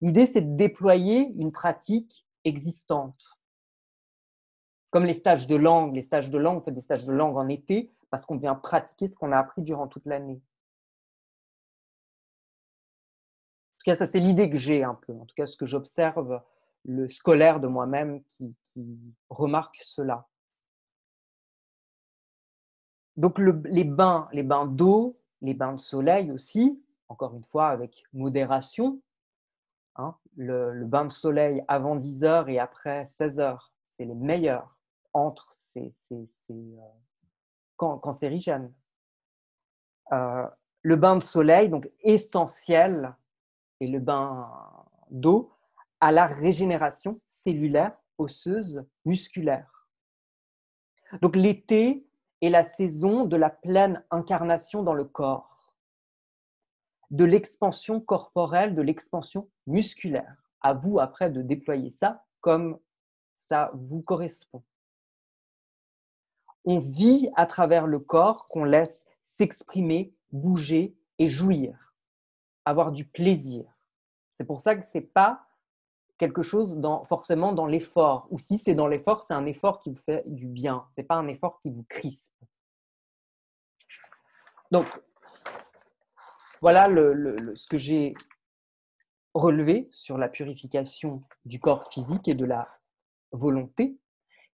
L'idée, 0.00 0.26
c'est 0.26 0.40
de 0.40 0.56
déployer 0.56 1.32
une 1.36 1.52
pratique 1.52 2.26
existante. 2.44 3.22
Comme 4.90 5.04
les 5.04 5.12
stages 5.12 5.46
de 5.46 5.56
langue, 5.56 5.94
les 5.94 6.02
stages 6.02 6.30
de 6.30 6.38
langue, 6.38 6.58
on 6.58 6.60
fait 6.62 6.72
des 6.72 6.80
stages 6.80 7.04
de 7.04 7.12
langue 7.12 7.36
en 7.36 7.48
été 7.48 7.92
parce 8.10 8.24
qu'on 8.24 8.38
vient 8.38 8.54
pratiquer 8.54 9.08
ce 9.08 9.16
qu'on 9.16 9.32
a 9.32 9.38
appris 9.38 9.60
durant 9.60 9.88
toute 9.88 10.06
l'année. 10.06 10.40
En 13.74 13.78
tout 13.78 13.84
cas, 13.84 13.96
ça 13.96 14.06
c'est 14.06 14.20
l'idée 14.20 14.48
que 14.48 14.56
j'ai 14.56 14.82
un 14.82 14.94
peu. 14.94 15.12
En 15.12 15.26
tout 15.26 15.34
cas, 15.34 15.44
ce 15.44 15.58
que 15.58 15.66
j'observe, 15.66 16.40
le 16.86 17.10
scolaire 17.10 17.60
de 17.60 17.66
moi-même 17.66 18.22
qui 18.22 18.56
remarque 19.28 19.78
cela. 19.82 20.26
Donc 23.18 23.40
les 23.40 23.82
bains, 23.82 24.28
les 24.32 24.44
bains 24.44 24.64
d'eau, 24.64 25.18
les 25.42 25.52
bains 25.52 25.72
de 25.72 25.80
soleil 25.80 26.30
aussi, 26.30 26.80
encore 27.08 27.34
une 27.34 27.42
fois 27.42 27.68
avec 27.68 28.04
modération. 28.12 29.02
Hein. 29.96 30.14
le, 30.36 30.84
bain 30.84 31.04
de 31.04 31.10
soleil 31.10 31.64
avant 31.66 31.96
10 31.96 32.22
heures 32.22 32.48
et 32.48 32.60
après 32.60 33.06
16 33.06 33.40
heures, 33.40 33.72
c'est 33.96 34.04
les 34.04 34.14
meilleurs. 34.14 34.78
entre 35.12 35.52
ces, 35.52 35.92
ces, 36.08 36.28
ces 36.46 36.76
cancérigènes. 37.76 38.72
le 40.12 40.96
bain 40.96 41.16
de 41.16 41.22
soleil, 41.22 41.68
donc 41.68 41.90
essentiel, 42.02 43.16
et 43.80 43.88
le 43.88 43.98
bain 43.98 44.48
d'eau 45.10 45.52
à 46.00 46.12
la 46.12 46.26
régénération 46.26 47.20
cellulaire, 47.26 47.98
osseuse, 48.16 48.84
musculaire. 49.04 49.88
Donc 51.20 51.34
l'été 51.34 52.07
est 52.40 52.50
la 52.50 52.64
saison 52.64 53.24
de 53.24 53.36
la 53.36 53.50
pleine 53.50 54.04
incarnation 54.10 54.82
dans 54.82 54.94
le 54.94 55.04
corps, 55.04 55.74
de 57.10 57.24
l'expansion 57.24 58.00
corporelle, 58.00 58.74
de 58.74 58.82
l'expansion 58.82 59.48
musculaire. 59.66 60.36
À 60.60 60.74
vous 60.74 60.98
après 60.98 61.30
de 61.30 61.42
déployer 61.42 61.90
ça 61.90 62.24
comme 62.40 62.78
ça 63.48 63.70
vous 63.74 64.02
correspond. 64.02 64.62
On 66.64 66.78
vit 66.78 67.30
à 67.36 67.46
travers 67.46 67.86
le 67.86 67.98
corps 67.98 68.48
qu'on 68.48 68.64
laisse 68.64 69.06
s'exprimer, 69.22 70.14
bouger 70.32 70.96
et 71.18 71.26
jouir, 71.26 71.94
avoir 72.64 72.92
du 72.92 73.04
plaisir. 73.04 73.64
C'est 74.34 74.44
pour 74.44 74.60
ça 74.60 74.76
que 74.76 74.84
ce 74.84 74.98
n'est 74.98 75.04
pas 75.04 75.47
quelque 76.18 76.42
chose 76.42 76.76
dans, 76.78 77.04
forcément 77.04 77.52
dans 77.52 77.66
l'effort. 77.66 78.26
Ou 78.30 78.38
si 78.38 78.58
c'est 78.58 78.74
dans 78.74 78.88
l'effort, 78.88 79.24
c'est 79.26 79.34
un 79.34 79.46
effort 79.46 79.80
qui 79.80 79.90
vous 79.90 80.00
fait 80.00 80.22
du 80.26 80.46
bien. 80.46 80.86
Ce 80.94 81.00
n'est 81.00 81.06
pas 81.06 81.14
un 81.14 81.28
effort 81.28 81.58
qui 81.60 81.70
vous 81.70 81.84
crispe. 81.88 82.34
Donc, 84.70 84.86
voilà 86.60 86.88
ce 87.54 87.66
que 87.68 87.78
j'ai 87.78 88.14
relevé 89.32 89.88
sur 89.92 90.18
la 90.18 90.28
purification 90.28 91.22
du 91.44 91.60
corps 91.60 91.90
physique 91.92 92.26
et 92.28 92.34
de 92.34 92.44
la 92.44 92.68
volonté, 93.30 93.98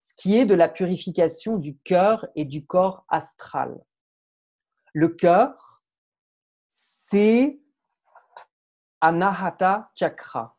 ce 0.01 0.13
qui 0.15 0.37
est 0.37 0.45
de 0.45 0.55
la 0.55 0.67
purification 0.67 1.57
du 1.57 1.77
cœur 1.77 2.27
et 2.35 2.43
du 2.45 2.65
corps 2.65 3.05
astral. 3.07 3.79
Le 4.93 5.07
cœur, 5.07 5.81
c'est 6.69 7.59
Anahata 8.99 9.91
Chakra 9.95 10.57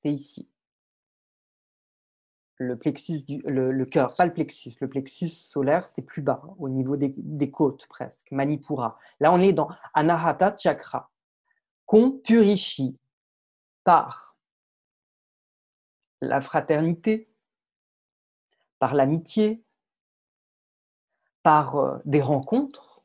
c'est 0.00 0.12
ici. 0.12 0.48
Le 2.56 2.76
plexus 2.78 3.22
du 3.24 3.40
le, 3.46 3.84
cœur, 3.86 4.14
pas 4.14 4.26
le 4.26 4.32
plexus. 4.32 4.72
Le 4.80 4.88
plexus 4.88 5.30
solaire, 5.30 5.88
c'est 5.88 6.02
plus 6.02 6.20
bas, 6.20 6.42
au 6.58 6.68
niveau 6.68 6.96
des, 6.96 7.14
des, 7.16 7.50
côtes 7.50 7.86
presque, 7.86 8.30
Manipura. 8.30 8.98
Là, 9.18 9.32
on 9.32 9.40
est 9.40 9.54
dans 9.54 9.68
Anahata 9.94 10.56
Chakra, 10.58 11.10
qu'on 11.86 12.12
purifie 12.12 12.98
par 13.82 14.36
la 16.20 16.42
fraternité, 16.42 17.30
par 18.78 18.94
l'amitié, 18.94 19.64
par 21.42 21.76
euh, 21.76 21.98
des 22.04 22.20
rencontres, 22.20 23.02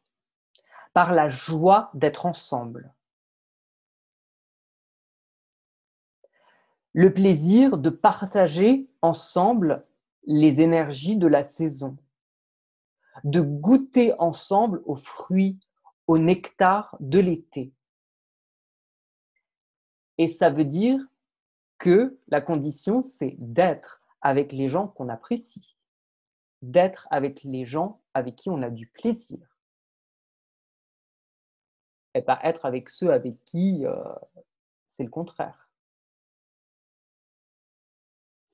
par 0.93 1.13
la 1.13 1.29
joie 1.29 1.91
d'être 1.93 2.25
ensemble. 2.25 2.93
Le 6.95 7.13
plaisir 7.13 7.77
de 7.77 7.89
partager 7.89 8.89
ensemble 9.01 9.81
les 10.27 10.61
énergies 10.61 11.17
de 11.17 11.27
la 11.27 11.43
saison, 11.43 11.97
de 13.25 13.41
goûter 13.41 14.13
ensemble 14.17 14.81
aux 14.85 14.95
fruits, 14.95 15.59
au 16.07 16.17
nectar 16.17 16.95
de 17.01 17.19
l'été. 17.19 17.73
Et 20.17 20.29
ça 20.29 20.49
veut 20.49 20.63
dire 20.63 21.05
que 21.79 22.17
la 22.29 22.39
condition, 22.39 23.03
c'est 23.19 23.35
d'être 23.39 24.01
avec 24.21 24.53
les 24.53 24.69
gens 24.69 24.87
qu'on 24.87 25.09
apprécie, 25.09 25.75
d'être 26.61 27.09
avec 27.11 27.43
les 27.43 27.65
gens 27.65 27.99
avec 28.13 28.37
qui 28.37 28.49
on 28.49 28.61
a 28.61 28.69
du 28.69 28.87
plaisir, 28.87 29.59
et 32.13 32.21
pas 32.21 32.39
être 32.43 32.65
avec 32.65 32.89
ceux 32.89 33.11
avec 33.11 33.43
qui 33.43 33.85
euh, 33.85 34.01
c'est 34.91 35.03
le 35.03 35.09
contraire. 35.09 35.64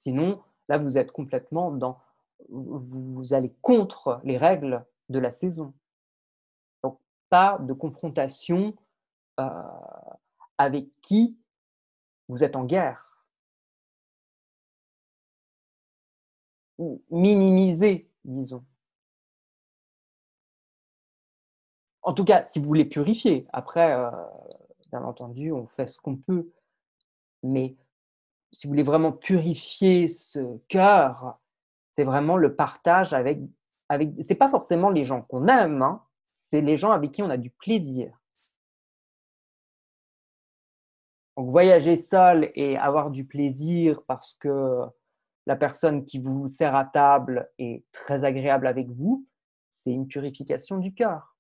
Sinon, 0.01 0.41
là, 0.67 0.79
vous 0.79 0.97
êtes 0.97 1.11
complètement 1.11 1.69
dans. 1.69 1.99
Vous 2.49 3.33
allez 3.35 3.53
contre 3.61 4.19
les 4.23 4.35
règles 4.35 4.83
de 5.09 5.19
la 5.19 5.31
saison. 5.31 5.75
Donc, 6.81 6.99
pas 7.29 7.59
de 7.59 7.71
confrontation 7.71 8.75
euh, 9.39 9.61
avec 10.57 10.89
qui 11.01 11.37
vous 12.27 12.43
êtes 12.43 12.55
en 12.55 12.63
guerre. 12.65 13.23
Ou 16.79 17.03
minimiser, 17.11 18.09
disons. 18.25 18.65
En 22.01 22.13
tout 22.13 22.25
cas, 22.25 22.43
si 22.47 22.57
vous 22.57 22.65
voulez 22.65 22.85
purifier, 22.85 23.45
après, 23.53 23.93
euh, 23.93 24.09
bien 24.89 25.03
entendu, 25.03 25.51
on 25.51 25.67
fait 25.67 25.85
ce 25.85 25.99
qu'on 25.99 26.17
peut. 26.17 26.51
Mais 27.43 27.75
si 28.51 28.67
vous 28.67 28.71
voulez 28.71 28.83
vraiment 28.83 29.11
purifier 29.11 30.07
ce 30.09 30.57
cœur, 30.67 31.39
c'est 31.93 32.03
vraiment 32.03 32.37
le 32.37 32.55
partage 32.55 33.13
avec, 33.13 33.39
avec 33.89 34.11
c'est 34.25 34.35
pas 34.35 34.49
forcément 34.49 34.89
les 34.89 35.05
gens 35.05 35.21
qu'on 35.21 35.47
aime, 35.47 35.81
hein, 35.81 36.03
c'est 36.33 36.61
les 36.61 36.77
gens 36.77 36.91
avec 36.91 37.11
qui 37.11 37.23
on 37.23 37.29
a 37.29 37.37
du 37.37 37.49
plaisir. 37.49 38.17
Donc 41.37 41.49
voyager 41.49 41.95
seul 41.95 42.51
et 42.55 42.77
avoir 42.77 43.09
du 43.09 43.25
plaisir 43.25 44.03
parce 44.03 44.35
que 44.35 44.81
la 45.45 45.55
personne 45.55 46.05
qui 46.05 46.19
vous 46.19 46.49
sert 46.49 46.75
à 46.75 46.85
table 46.85 47.49
est 47.57 47.83
très 47.93 48.23
agréable 48.25 48.67
avec 48.67 48.89
vous, 48.89 49.25
c'est 49.71 49.91
une 49.91 50.07
purification 50.07 50.77
du 50.77 50.93
cœur. 50.93 51.35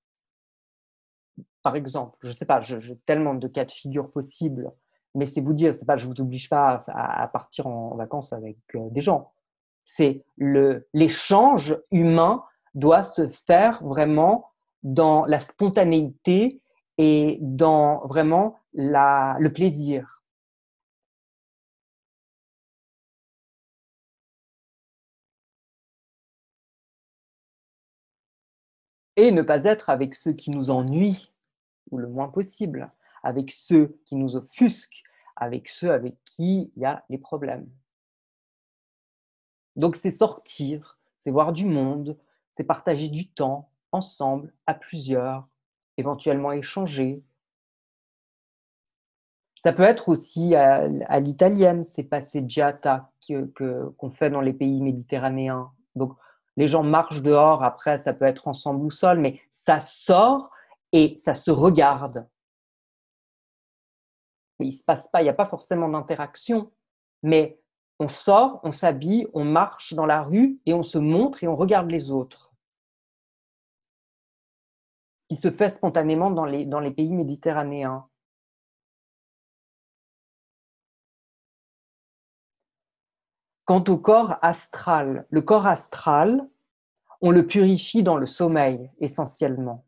Par 1.61 1.75
exemple, 1.75 2.17
je 2.21 2.29
ne 2.29 2.33
sais 2.33 2.45
pas, 2.45 2.61
j'ai 2.61 2.97
tellement 3.05 3.35
de 3.35 3.47
cas 3.47 3.65
de 3.65 3.71
figure 3.71 4.11
possibles 4.11 4.71
mais 5.15 5.25
c'est 5.25 5.41
vous 5.41 5.53
dire, 5.53 5.75
c'est 5.77 5.85
pas, 5.85 5.97
je 5.97 6.07
vous 6.07 6.19
oblige 6.21 6.49
pas 6.49 6.83
à, 6.87 7.27
partir 7.27 7.67
en 7.67 7.95
vacances 7.95 8.33
avec 8.33 8.57
euh, 8.75 8.89
des 8.89 9.01
gens. 9.01 9.31
C'est 9.83 10.23
l'échange 10.93 11.77
humain 11.91 12.43
doit 12.75 13.03
se 13.03 13.27
faire 13.27 13.83
vraiment 13.83 14.51
dans 14.83 15.25
la 15.25 15.39
spontanéité 15.39 16.61
et 16.97 17.37
dans 17.41 18.07
vraiment 18.07 18.59
la, 18.73 19.35
le 19.39 19.51
plaisir. 19.51 20.21
Et 29.17 29.31
ne 29.31 29.41
pas 29.41 29.65
être 29.65 29.89
avec 29.89 30.15
ceux 30.15 30.33
qui 30.33 30.51
nous 30.51 30.69
ennuient, 30.69 31.31
ou 31.91 31.97
le 31.97 32.07
moins 32.07 32.29
possible 32.29 32.91
avec 33.23 33.51
ceux 33.51 33.99
qui 34.05 34.15
nous 34.15 34.35
offusquent, 34.35 35.03
avec 35.35 35.69
ceux 35.69 35.91
avec 35.91 36.15
qui 36.25 36.71
il 36.75 36.81
y 36.81 36.85
a 36.85 37.03
les 37.09 37.17
problèmes. 37.17 37.69
Donc 39.75 39.95
c'est 39.95 40.11
sortir, 40.11 40.99
c'est 41.19 41.31
voir 41.31 41.53
du 41.53 41.65
monde, 41.65 42.17
c'est 42.55 42.63
partager 42.63 43.09
du 43.09 43.29
temps 43.29 43.69
ensemble, 43.91 44.53
à 44.67 44.73
plusieurs, 44.73 45.47
éventuellement 45.97 46.51
échanger. 46.51 47.23
Ça 49.63 49.73
peut 49.73 49.83
être 49.83 50.09
aussi 50.09 50.55
à, 50.55 51.19
l'italienne, 51.19 51.85
c'est 51.87 52.03
passeggiata 52.03 53.11
qu'on 53.27 53.47
que, 53.53 54.09
fait 54.11 54.29
dans 54.29 54.41
les 54.41 54.53
pays 54.53 54.81
méditerranéens. 54.81 55.71
Donc 55.95 56.13
les 56.57 56.67
gens 56.67 56.83
marchent 56.83 57.21
dehors, 57.21 57.63
après 57.63 57.99
ça 57.99 58.13
peut 58.13 58.25
être 58.25 58.47
ensemble 58.47 58.83
ou 58.83 58.89
seul, 58.89 59.19
mais 59.19 59.39
ça 59.53 59.79
sort 59.79 60.49
et 60.91 61.15
ça 61.19 61.35
se 61.35 61.51
regarde 61.51 62.27
il 64.61 64.71
se 64.71 64.83
passe 64.83 65.07
pas, 65.09 65.21
il 65.21 65.25
n'y 65.25 65.29
a 65.29 65.33
pas 65.33 65.45
forcément 65.45 65.89
d'interaction, 65.89 66.71
mais 67.23 67.59
on 67.99 68.07
sort, 68.07 68.59
on 68.63 68.71
s'habille, 68.71 69.27
on 69.33 69.43
marche 69.43 69.93
dans 69.93 70.07
la 70.07 70.23
rue 70.23 70.59
et 70.65 70.73
on 70.73 70.81
se 70.81 70.97
montre 70.97 71.43
et 71.43 71.47
on 71.47 71.55
regarde 71.55 71.91
les 71.91 72.09
autres. 72.09 72.51
Ce 75.19 75.27
qui 75.27 75.35
se 75.35 75.51
fait 75.51 75.69
spontanément 75.69 76.31
dans 76.31 76.45
les, 76.45 76.65
dans 76.65 76.79
les 76.79 76.89
pays 76.91 77.13
méditerranéens. 77.13 78.07
Quant 83.65 83.83
au 83.87 83.97
corps 83.97 84.37
astral, 84.41 85.27
le 85.29 85.41
corps 85.41 85.67
astral, 85.67 86.49
on 87.21 87.29
le 87.29 87.45
purifie 87.45 88.01
dans 88.01 88.17
le 88.17 88.25
sommeil 88.25 88.89
essentiellement. 88.99 89.85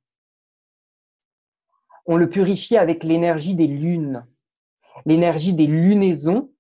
On 2.06 2.18
le 2.18 2.30
purifie 2.30 2.78
avec 2.78 3.04
l'énergie 3.04 3.56
des 3.56 3.66
lunes 3.66 4.28
l'énergie 5.06 5.54
des 5.54 5.68
lunaisons 5.68 6.52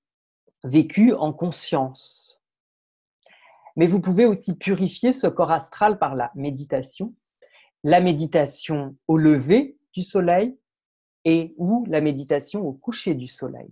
vécues 0.64 1.14
en 1.14 1.34
conscience. 1.34 2.42
Mais 3.76 3.88
vous 3.88 4.00
pouvez 4.00 4.26
aussi 4.26 4.56
purifier 4.58 5.14
ce 5.14 5.28
corps 5.28 5.52
astral 5.52 5.98
par 5.98 6.16
la 6.16 6.32
méditation, 6.36 7.16
la 7.84 8.02
méditation 8.02 8.96
au 9.08 9.18
lever 9.18 9.78
du 9.94 10.04
soleil 10.04 10.58
et 11.26 11.54
ou 11.58 11.86
la 11.88 12.02
méditation 12.02 12.62
au 12.62 12.74
coucher 12.74 13.16
du 13.16 13.28
soleil. 13.28 13.72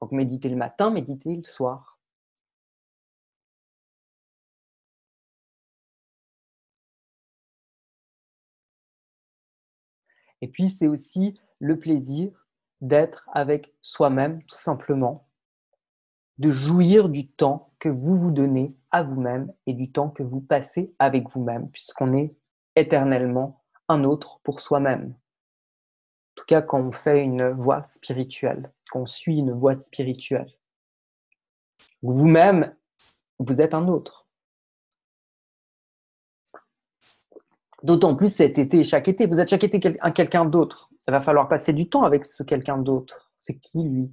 Donc 0.00 0.12
méditer 0.12 0.48
le 0.48 0.56
matin, 0.56 0.90
méditer 0.90 1.34
le 1.34 1.44
soir. 1.44 1.98
Et 10.40 10.48
puis, 10.48 10.70
c'est 10.70 10.86
aussi 10.86 11.34
le 11.58 11.78
plaisir 11.78 12.37
d'être 12.80 13.28
avec 13.32 13.74
soi-même, 13.82 14.42
tout 14.44 14.58
simplement, 14.58 15.28
de 16.38 16.50
jouir 16.50 17.08
du 17.08 17.28
temps 17.28 17.72
que 17.78 17.88
vous 17.88 18.16
vous 18.16 18.30
donnez 18.30 18.76
à 18.90 19.02
vous-même 19.02 19.52
et 19.66 19.74
du 19.74 19.90
temps 19.90 20.10
que 20.10 20.22
vous 20.22 20.40
passez 20.40 20.94
avec 20.98 21.28
vous-même, 21.30 21.70
puisqu'on 21.70 22.16
est 22.16 22.34
éternellement 22.76 23.62
un 23.88 24.04
autre 24.04 24.40
pour 24.44 24.60
soi-même. 24.60 25.10
En 25.10 26.34
tout 26.36 26.44
cas, 26.46 26.62
quand 26.62 26.80
on 26.80 26.92
fait 26.92 27.22
une 27.22 27.50
voie 27.50 27.84
spirituelle, 27.86 28.72
quand 28.90 29.00
on 29.00 29.06
suit 29.06 29.38
une 29.38 29.52
voie 29.52 29.76
spirituelle. 29.76 30.52
Vous-même, 32.02 32.74
vous 33.40 33.60
êtes 33.60 33.74
un 33.74 33.88
autre. 33.88 34.27
D'autant 37.82 38.16
plus 38.16 38.28
cet 38.34 38.58
été 38.58 38.82
chaque 38.82 39.08
été. 39.08 39.26
Vous 39.26 39.38
êtes 39.38 39.50
chaque 39.50 39.64
été 39.64 39.96
un 40.00 40.10
quelqu'un 40.10 40.44
d'autre. 40.44 40.90
Il 41.06 41.12
va 41.12 41.20
falloir 41.20 41.48
passer 41.48 41.72
du 41.72 41.88
temps 41.88 42.02
avec 42.02 42.26
ce 42.26 42.42
quelqu'un 42.42 42.78
d'autre. 42.78 43.32
C'est 43.38 43.58
qui 43.58 43.82
lui? 43.82 44.12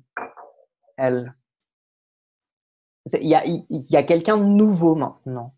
Elle 0.98 1.36
Il 3.14 3.28
y 3.28 3.96
a, 3.98 4.04
quelqu'un 4.04 4.38
de 4.38 4.46
nouveau 4.46 4.96
maintenant. 4.96 5.56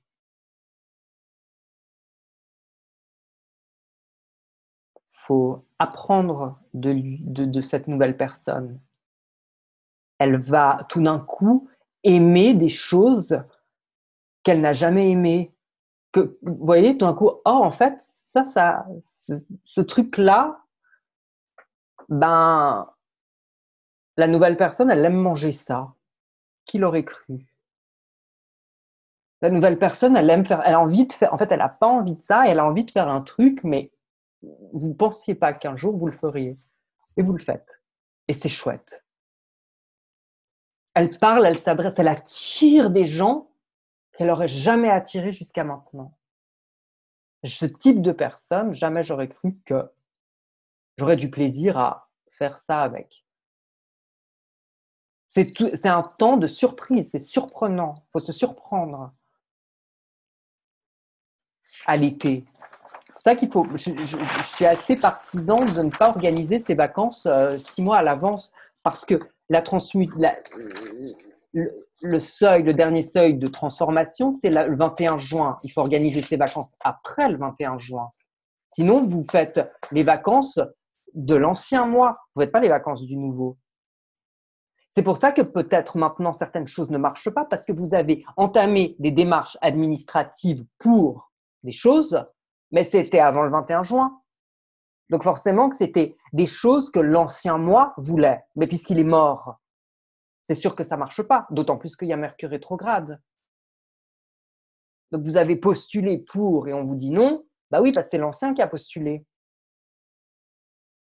faut 5.28 5.66
apprendre 5.78 6.58
de 6.74 7.60
cette 7.60 7.90
nouvelle 7.90 8.16
personne. 8.16 8.80
Elle 10.20 10.38
va 10.38 10.86
tout 10.88 11.02
d'un 11.02 11.20
coup 11.20 11.70
aimer 12.04 12.54
des 12.54 12.70
choses 12.70 13.38
qu'elle 14.44 14.62
n'a 14.62 14.72
jamais 14.72 15.12
aimées 15.12 15.54
que, 16.22 16.38
vous 16.42 16.66
voyez, 16.66 16.98
tout 16.98 17.06
d'un 17.06 17.14
coup, 17.14 17.30
oh, 17.30 17.42
en 17.46 17.72
fait, 17.72 17.98
ça, 18.26 18.46
ça, 18.46 18.86
ce, 19.66 19.82
truc-là, 19.82 20.60
ben, 22.10 22.90
la 24.18 24.28
nouvelle 24.28 24.58
personne, 24.58 24.90
elle 24.90 25.06
aime 25.06 25.16
manger 25.16 25.52
ça. 25.52 25.94
Qui 26.66 26.78
l'aurait 26.80 27.06
cru? 27.06 27.46
La 29.42 29.50
nouvelle 29.50 29.78
personne, 29.78 30.18
elle 30.18 30.30
aime 30.30 30.46
faire, 30.46 30.62
elle 30.66 30.74
a 30.74 30.80
envie 30.80 31.06
de 31.06 31.14
faire, 31.14 31.34
en 31.34 31.38
fait, 31.38 31.52
elle 31.52 31.60
n'a 31.60 31.70
pas 31.70 31.88
envie 31.88 32.16
de 32.16 32.22
ça, 32.22 32.48
elle 32.48 32.60
a 32.60 32.66
envie 32.66 32.84
de 32.84 32.92
faire 32.92 33.08
un 33.08 33.22
truc, 33.22 33.64
mais 33.64 33.92
vous 34.42 34.90
ne 34.90 34.94
pensiez 34.94 35.36
pas 35.36 35.54
qu'un 35.54 35.76
jour 35.76 35.96
vous 35.98 36.08
le 36.08 36.12
feriez. 36.12 36.56
Et 37.18 37.22
vous 37.22 37.34
le 37.34 37.44
faites. 37.44 37.82
Et 38.28 38.34
c'est 38.34 38.50
chouette. 38.50 39.06
Elle 40.94 41.18
parle, 41.18 41.46
elle 41.46 41.60
s'adresse, 41.60 41.94
elle 41.98 42.08
attire 42.08 42.90
des 42.90 43.06
gens 43.06 43.47
qu'elle 44.18 44.28
n'aurait 44.28 44.48
jamais 44.48 44.90
attiré 44.90 45.32
jusqu'à 45.32 45.64
maintenant. 45.64 46.18
Ce 47.44 47.66
type 47.66 48.02
de 48.02 48.12
personne, 48.12 48.74
jamais 48.74 49.04
j'aurais 49.04 49.30
cru 49.30 49.56
que 49.64 49.90
j'aurais 50.98 51.18
du 51.18 51.30
plaisir 51.30 51.78
à 51.78 52.10
faire 52.32 52.60
ça 52.64 52.80
avec. 52.80 53.24
C'est 55.30 55.86
un 55.86 56.02
temps 56.02 56.38
de 56.38 56.48
surprise, 56.48 57.12
c'est 57.12 57.20
surprenant, 57.20 57.96
il 58.08 58.12
faut 58.14 58.26
se 58.26 58.34
surprendre 58.34 59.14
à 61.86 61.96
l'été. 61.96 62.46
C'est 63.18 63.24
ça 63.24 63.36
qu'il 63.36 63.52
faut. 63.52 63.66
Je, 63.78 63.92
suis 64.56 64.66
assez 64.66 64.96
partisan 64.96 65.58
de 65.58 65.84
ne 65.84 65.92
pas 65.92 66.10
organiser 66.10 66.64
ces 66.66 66.74
vacances 66.74 67.28
euh, 67.28 67.60
six 67.60 67.84
mois 67.84 67.98
à 67.98 68.02
l'avance 68.02 68.52
parce 68.82 69.06
que 69.06 69.20
la 69.50 69.62
transmute, 69.62 70.12
le, 71.54 72.20
seuil, 72.20 72.64
le 72.64 72.74
dernier 72.74 73.02
seuil 73.02 73.36
de 73.36 73.48
transformation, 73.48 74.34
c'est 74.34 74.50
le 74.50 74.76
21 74.76 75.18
juin. 75.18 75.58
Il 75.64 75.72
faut 75.72 75.82
organiser 75.82 76.22
ses 76.22 76.38
vacances 76.38 76.72
après 76.84 77.30
le 77.30 77.38
21 77.38 77.78
juin. 77.78 78.10
Sinon, 78.70 79.06
vous 79.06 79.26
faites 79.30 79.60
les 79.92 80.04
vacances 80.04 80.60
de 81.14 81.36
l'ancien 81.36 81.86
mois. 81.86 82.18
Vous 82.36 82.42
ne 82.42 82.46
faites 82.46 82.52
pas 82.52 82.60
les 82.60 82.70
vacances 82.70 83.04
du 83.04 83.16
nouveau. 83.16 83.58
C'est 84.92 85.04
pour 85.04 85.18
ça 85.18 85.32
que 85.32 85.44
peut-être 85.44 85.98
maintenant 85.98 86.34
certaines 86.34 86.68
choses 86.68 86.90
ne 86.90 86.98
marchent 86.98 87.30
pas 87.30 87.46
parce 87.46 87.66
que 87.66 87.72
vous 87.72 87.94
avez 87.94 88.26
entamé 88.36 88.96
des 89.00 89.12
démarches 89.12 89.58
administratives 89.62 90.66
pour 90.80 91.32
des 91.64 91.72
choses, 91.72 92.26
mais 92.72 92.84
c'était 92.84 93.20
avant 93.20 93.44
le 93.44 93.52
21 93.52 93.84
juin. 93.84 94.20
Donc 95.10 95.24
forcément 95.24 95.70
que 95.70 95.78
c'était 95.78 96.18
des 96.34 96.48
choses 96.48 96.90
que 96.90 97.00
l'ancien 97.00 97.58
mois 97.58 97.94
voulait. 97.98 98.44
Mais 98.56 98.68
puisqu'il 98.68 99.00
est 99.00 99.04
mort, 99.04 99.60
c'est 100.48 100.56
sûr 100.56 100.76
que 100.76 100.86
ça 100.86 100.96
ne 100.96 101.00
marche 101.00 101.22
pas, 101.24 101.46
d'autant 101.52 101.78
plus 101.78 101.98
qu'il 101.98 102.08
y 102.08 102.14
a 102.14 102.18
Mercure 102.18 102.50
rétrograde. 102.50 103.20
Donc 105.12 105.24
vous 105.24 105.36
avez 105.36 105.58
postulé 105.58 106.20
pour 106.20 106.70
et 106.70 106.74
on 106.74 106.84
vous 106.84 106.96
dit 106.96 107.12
non, 107.12 107.46
bah 107.70 107.82
oui, 107.82 107.92
parce 107.92 108.08
que 108.08 108.12
c'est 108.12 108.18
l'ancien 108.18 108.54
qui 108.54 108.62
a 108.62 108.68
postulé. 108.68 109.26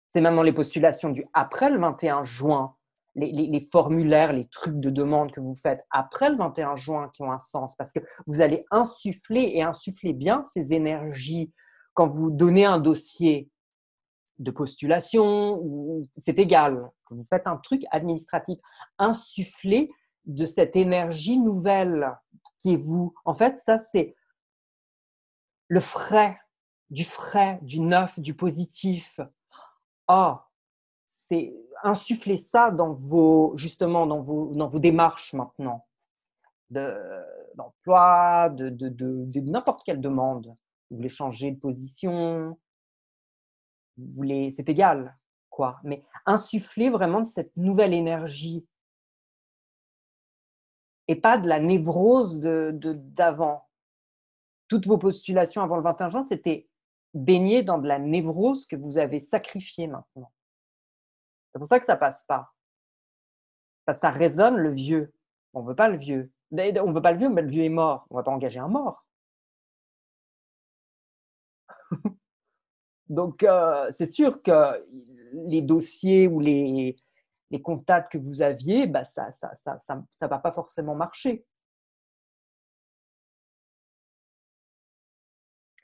C'est 0.08 0.20
maintenant 0.20 0.42
les 0.42 0.52
postulations 0.52 1.10
du 1.10 1.24
après 1.34 1.70
le 1.70 1.78
21 1.78 2.24
juin, 2.24 2.74
les, 3.14 3.30
les, 3.30 3.60
formulaires, 3.70 4.32
les 4.32 4.48
trucs 4.48 4.80
de 4.80 4.90
demande 4.90 5.30
que 5.30 5.40
vous 5.40 5.54
faites 5.54 5.86
après 5.90 6.30
le 6.30 6.36
21 6.36 6.74
juin 6.74 7.08
qui 7.14 7.22
ont 7.22 7.30
un 7.30 7.38
sens, 7.38 7.76
parce 7.76 7.92
que 7.92 8.00
vous 8.26 8.40
allez 8.40 8.64
insuffler 8.72 9.52
et 9.54 9.62
insuffler 9.62 10.14
bien 10.14 10.42
ces 10.52 10.72
énergies 10.72 11.52
quand 11.94 12.08
vous 12.08 12.32
donnez 12.32 12.64
un 12.64 12.80
dossier 12.80 13.50
de 14.38 14.50
postulation, 14.50 15.62
c'est 16.16 16.38
égal, 16.38 16.90
que 17.06 17.14
vous 17.14 17.24
faites 17.24 17.46
un 17.46 17.56
truc 17.56 17.82
administratif, 17.90 18.58
insuffler 18.98 19.90
de 20.26 20.46
cette 20.46 20.76
énergie 20.76 21.38
nouvelle 21.38 22.16
qui 22.58 22.74
est 22.74 22.76
vous. 22.76 23.14
En 23.24 23.34
fait, 23.34 23.58
ça, 23.64 23.80
c'est 23.92 24.14
le 25.68 25.80
frais, 25.80 26.38
du 26.90 27.04
frais, 27.04 27.58
du 27.62 27.80
neuf, 27.80 28.18
du 28.18 28.34
positif. 28.34 29.20
Ah, 30.06 30.46
c'est 31.06 31.54
insuffler 31.82 32.36
ça 32.36 32.70
dans 32.70 32.94
vos, 32.94 33.56
justement, 33.56 34.06
dans 34.06 34.20
vos, 34.20 34.54
dans 34.54 34.68
vos 34.68 34.78
démarches 34.78 35.34
maintenant 35.34 35.84
d'emploi, 37.54 38.50
de, 38.50 38.68
de, 38.68 38.88
de, 38.88 39.24
de 39.24 39.40
n'importe 39.40 39.82
quelle 39.84 40.00
demande. 40.00 40.54
Vous 40.90 40.96
voulez 40.96 41.08
changer 41.08 41.50
de 41.50 41.58
position, 41.58 42.58
c'est 44.56 44.68
égal, 44.68 45.16
quoi. 45.50 45.80
Mais 45.84 46.04
insuffler 46.26 46.90
vraiment 46.90 47.24
cette 47.24 47.56
nouvelle 47.56 47.94
énergie 47.94 48.66
et 51.08 51.16
pas 51.16 51.38
de 51.38 51.48
la 51.48 51.58
névrose 51.58 52.38
de 52.40 52.72
d'avant. 52.74 53.66
Toutes 54.68 54.86
vos 54.86 54.98
postulations 54.98 55.62
avant 55.62 55.76
le 55.76 55.82
21 55.82 56.08
juin, 56.10 56.26
c'était 56.28 56.68
baigné 57.14 57.62
dans 57.62 57.78
de 57.78 57.88
la 57.88 57.98
névrose 57.98 58.66
que 58.66 58.76
vous 58.76 58.98
avez 58.98 59.18
sacrifiée 59.18 59.86
maintenant. 59.86 60.30
C'est 61.52 61.58
pour 61.58 61.68
ça 61.68 61.80
que 61.80 61.86
ça 61.86 61.96
passe 61.96 62.22
pas. 62.26 62.52
Ça 64.00 64.10
résonne 64.10 64.56
le 64.56 64.70
vieux. 64.70 65.14
On 65.54 65.62
veut 65.62 65.74
pas 65.74 65.88
le 65.88 65.96
vieux. 65.96 66.30
On 66.52 66.92
veut 66.92 67.02
pas 67.02 67.12
le 67.12 67.18
vieux, 67.18 67.30
mais 67.30 67.42
le 67.42 67.48
vieux 67.48 67.64
est 67.64 67.70
mort. 67.70 68.06
On 68.10 68.16
va 68.16 68.22
pas 68.22 68.30
engager 68.30 68.60
un 68.60 68.68
mort. 68.68 69.06
Donc, 73.08 73.42
euh, 73.42 73.90
c'est 73.96 74.06
sûr 74.06 74.42
que 74.42 74.84
les 75.32 75.62
dossiers 75.62 76.28
ou 76.28 76.40
les, 76.40 76.96
contacts 77.62 78.12
que 78.12 78.18
vous 78.18 78.42
aviez, 78.42 78.86
bah, 78.86 79.04
ça 79.04 79.30
ne 79.30 80.26
va 80.28 80.38
pas 80.38 80.52
forcément 80.52 80.94
marcher. 80.94 81.44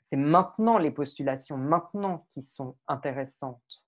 C'est 0.09 0.17
maintenant 0.17 0.77
les 0.77 0.91
postulations, 0.91 1.57
maintenant 1.57 2.25
qui 2.29 2.43
sont 2.43 2.77
intéressantes. 2.87 3.85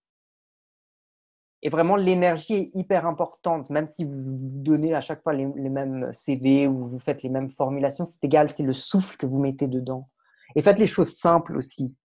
Et 1.62 1.70
vraiment, 1.70 1.96
l'énergie 1.96 2.56
est 2.56 2.72
hyper 2.76 3.06
importante, 3.06 3.70
même 3.70 3.90
si 3.90 4.04
vous 4.04 4.14
donnez 4.14 4.94
à 4.94 5.02
chaque 5.02 5.22
fois 5.24 5.34
les, 5.34 5.46
mêmes 5.46 6.12
CV 6.14 6.68
ou 6.68 6.86
vous 6.86 7.00
faites 7.00 7.24
les 7.24 7.30
mêmes 7.30 7.50
formulations, 7.50 8.06
c'est 8.06 8.24
égal, 8.24 8.50
c'est 8.50 8.64
le 8.64 8.74
souffle 8.74 9.18
que 9.18 9.26
vous 9.26 9.40
mettez 9.40 9.68
dedans. 9.68 10.10
Et 10.56 10.62
faites 10.62 10.80
les 10.80 10.88
choses 10.88 11.16
simples 11.18 11.58
aussi 11.58 11.96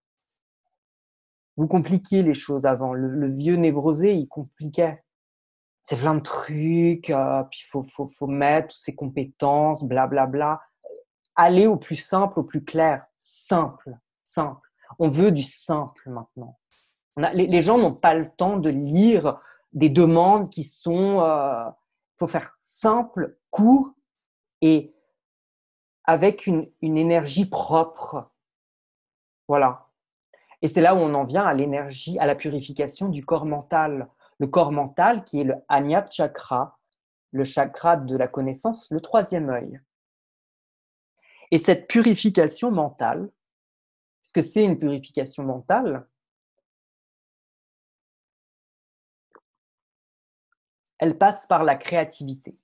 vous 1.57 1.67
compliquiez 1.67 2.23
les 2.23 2.35
choses 2.35 2.67
avant. 2.67 2.93
Le, 2.93 3.29
vieux 3.29 3.57
névrosé, 3.57 4.15
il 4.15 4.29
compliquait. 4.29 5.03
C'est 5.89 5.97
plein 5.97 6.15
de 6.15 6.21
trucs, 6.21 7.11
euh, 7.11 7.43
puis 7.51 7.61
il 7.65 7.69
faut, 7.71 7.85
faut, 7.95 8.11
faut, 8.17 8.27
mettre 8.27 8.75
ses 8.75 8.95
compétences, 8.95 9.85
blablabla. 9.85 10.27
Bla. 10.27 10.63
Allez 11.35 11.67
au 11.67 11.77
plus 11.77 11.97
simple, 11.97 12.39
au 12.39 12.43
plus 12.43 12.65
clair. 12.65 13.05
Simple, 13.19 13.97
simple. 14.25 14.69
On 14.99 15.09
veut 15.09 15.33
du 15.33 15.43
simple 15.43 16.11
maintenant. 16.11 16.59
Les, 17.17 17.63
gens 17.63 17.79
n'ont 17.79 17.95
pas 17.95 18.15
le 18.15 18.31
temps 18.31 18.57
de 18.57 18.71
lire 18.71 19.41
des 19.73 19.91
demandes 19.91 20.51
qui 20.51 20.65
sont... 20.65 21.17
Il 21.17 21.23
euh, 21.23 21.71
faut 22.19 22.27
faire 22.27 22.57
simple, 22.63 23.39
court 23.51 23.93
et 24.61 24.95
avec 26.05 26.47
une, 26.47 26.71
une 26.81 26.97
énergie 26.97 27.47
propre. 27.47 28.31
Voilà. 29.49 29.82
Et 30.63 30.69
c'est 30.69 30.81
là 30.81 30.95
où 30.95 30.99
on 30.99 31.13
en 31.15 31.25
vient 31.25 31.45
à 31.45 31.53
l'énergie, 31.53 32.19
à 32.21 32.27
la 32.27 32.37
purification 32.37 33.09
du 33.09 33.27
corps 33.27 33.47
mental. 33.47 34.09
Le 34.39 34.47
corps 34.47 34.73
mental 34.73 35.25
qui 35.25 35.41
est 35.41 35.45
le 35.45 35.57
Anyab 35.69 36.11
Chakra, 36.11 36.79
le 37.33 37.45
chakra 37.45 37.97
de 37.97 38.17
la 38.17 38.29
connaissance, 38.29 38.89
le 38.91 39.01
troisième 39.01 39.51
œil. 39.51 39.81
Et 41.51 41.59
cette 41.59 41.89
purification 41.89 42.71
mentale, 42.71 43.31
parce 44.23 44.33
que 44.33 44.43
c'est 44.43 44.65
une 44.65 44.79
purification 44.79 45.43
mentale, 45.43 46.07
elle 50.99 51.19
passe 51.19 51.47
par 51.49 51.65
la 51.65 51.75
créativité. 51.75 52.57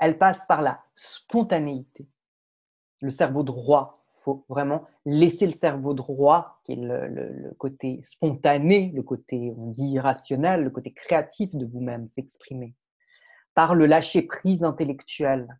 Elle 0.00 0.18
passe 0.18 0.44
par 0.46 0.60
la 0.60 0.84
spontanéité. 0.94 2.06
Le 3.00 3.10
cerveau 3.10 3.42
droit 3.42 4.01
faut 4.22 4.44
vraiment 4.48 4.86
laisser 5.04 5.46
le 5.46 5.52
cerveau 5.52 5.94
droit, 5.94 6.60
qui 6.64 6.72
est 6.72 6.76
le, 6.76 7.54
côté 7.58 8.00
spontané, 8.02 8.92
le 8.94 9.02
côté, 9.02 9.52
on 9.56 9.70
dit, 9.70 9.90
irrationnel, 9.90 10.62
le 10.62 10.70
côté 10.70 10.92
créatif 10.92 11.54
de 11.54 11.66
vous-même 11.66 12.08
s'exprimer. 12.08 12.74
Par 13.54 13.74
le 13.74 13.86
lâcher-prise 13.86 14.64
intellectuel. 14.64 15.58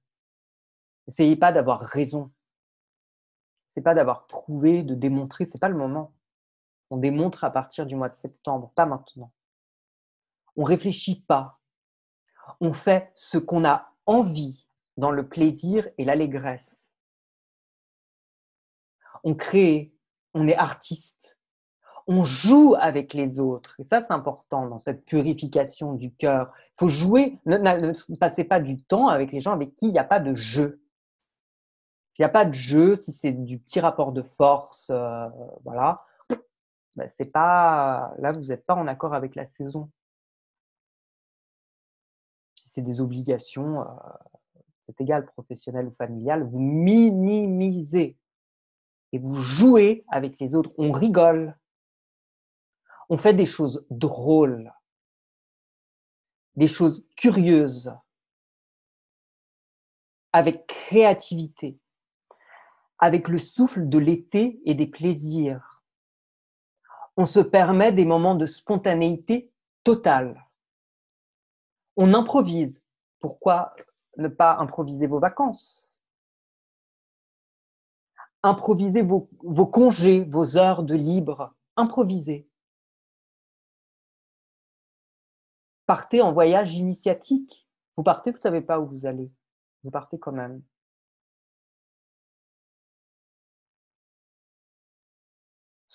N'essayez 1.06 1.36
pas 1.36 1.52
d'avoir 1.52 1.80
raison. 1.80 2.30
C'est 3.68 3.82
pas 3.82 3.94
d'avoir 3.94 4.26
prouvé, 4.26 4.82
de 4.82 4.94
démontrer, 4.94 5.46
c'est 5.46 5.60
pas 5.60 5.68
le 5.68 5.76
moment. 5.76 6.12
On 6.90 6.98
démontre 6.98 7.44
à 7.44 7.50
partir 7.50 7.86
du 7.86 7.96
mois 7.96 8.08
de 8.08 8.14
septembre, 8.14 8.70
pas 8.74 8.86
maintenant. 8.86 9.32
On 10.56 10.64
réfléchit 10.64 11.22
pas. 11.22 11.58
On 12.60 12.72
fait 12.72 13.10
ce 13.14 13.38
qu'on 13.38 13.64
a 13.64 13.92
envie 14.06 14.66
dans 14.96 15.10
le 15.10 15.26
plaisir 15.26 15.88
et 15.96 16.04
l'allégresse. 16.04 16.71
On 19.24 19.34
crée, 19.34 19.92
on 20.34 20.48
est 20.48 20.56
artiste. 20.56 21.38
On 22.06 22.24
joue 22.24 22.74
avec 22.78 23.14
les 23.14 23.38
autres. 23.38 23.76
Et 23.78 23.84
ça, 23.84 24.02
c'est 24.02 24.12
important 24.12 24.66
dans 24.66 24.78
cette 24.78 25.04
purification 25.04 25.94
du 25.94 26.12
cœur. 26.12 26.52
Il 26.56 26.80
faut 26.80 26.88
jouer. 26.88 27.38
Ne, 27.46 28.16
passez 28.16 28.44
pas 28.44 28.58
du 28.58 28.82
temps 28.82 29.08
avec 29.08 29.30
les 29.30 29.40
gens 29.40 29.52
avec 29.52 29.76
qui 29.76 29.86
il 29.86 29.92
n'y 29.92 29.98
a 29.98 30.04
pas 30.04 30.20
de 30.20 30.34
jeu. 30.34 30.82
S'il 32.14 32.24
n'y 32.24 32.26
a 32.26 32.30
pas 32.30 32.44
de 32.44 32.52
jeu, 32.52 32.96
si 32.96 33.12
c'est 33.12 33.32
du 33.32 33.58
petit 33.58 33.80
rapport 33.80 34.12
de 34.12 34.22
force, 34.22 34.90
euh, 34.90 35.28
voilà, 35.64 36.04
ben, 36.96 37.08
c'est 37.16 37.24
pas 37.24 38.12
là 38.18 38.32
vous 38.32 38.48
n'êtes 38.48 38.66
pas 38.66 38.74
en 38.74 38.86
accord 38.86 39.14
avec 39.14 39.34
la 39.34 39.46
saison. 39.46 39.90
Si 42.54 42.68
c'est 42.68 42.82
des 42.82 43.00
obligations, 43.00 43.80
euh, 43.80 43.84
c'est 44.86 45.00
égal, 45.00 45.24
professionnelles 45.24 45.86
ou 45.86 45.94
familiales, 45.94 46.42
vous 46.44 46.60
minimisez 46.60 48.18
et 49.12 49.18
vous 49.18 49.36
jouez 49.36 50.04
avec 50.08 50.38
les 50.38 50.54
autres. 50.54 50.72
On 50.78 50.92
rigole, 50.92 51.56
on 53.08 53.16
fait 53.16 53.34
des 53.34 53.46
choses 53.46 53.86
drôles, 53.90 54.72
des 56.56 56.68
choses 56.68 57.04
curieuses, 57.16 57.92
avec 60.32 60.66
créativité, 60.66 61.78
avec 62.98 63.28
le 63.28 63.38
souffle 63.38 63.88
de 63.88 63.98
l'été 63.98 64.60
et 64.64 64.74
des 64.74 64.86
plaisirs 64.86 65.72
on 67.16 67.26
se 67.26 67.40
permet 67.40 67.92
des 67.92 68.04
moments 68.04 68.34
de 68.34 68.46
spontanéité 68.46 69.50
totale. 69.84 70.46
On 71.96 72.14
improvise. 72.14 72.80
Pourquoi 73.20 73.74
ne 74.16 74.28
pas 74.28 74.56
improviser 74.56 75.06
vos 75.06 75.20
vacances? 75.20 75.91
Improvisez 78.42 79.02
vos, 79.02 79.28
congés, 79.66 80.24
vos 80.24 80.56
heures 80.56 80.82
de 80.82 80.94
libre. 80.94 81.54
Improvisez. 81.76 82.48
Partez 85.86 86.22
en 86.22 86.32
voyage 86.32 86.76
initiatique. 86.76 87.68
Vous 87.96 88.02
partez, 88.02 88.30
vous 88.30 88.38
ne 88.38 88.42
savez 88.42 88.60
pas 88.60 88.80
où 88.80 88.86
vous 88.86 89.06
allez. 89.06 89.30
Vous 89.84 89.90
partez 89.90 90.18
quand 90.18 90.32
même. 90.32 90.62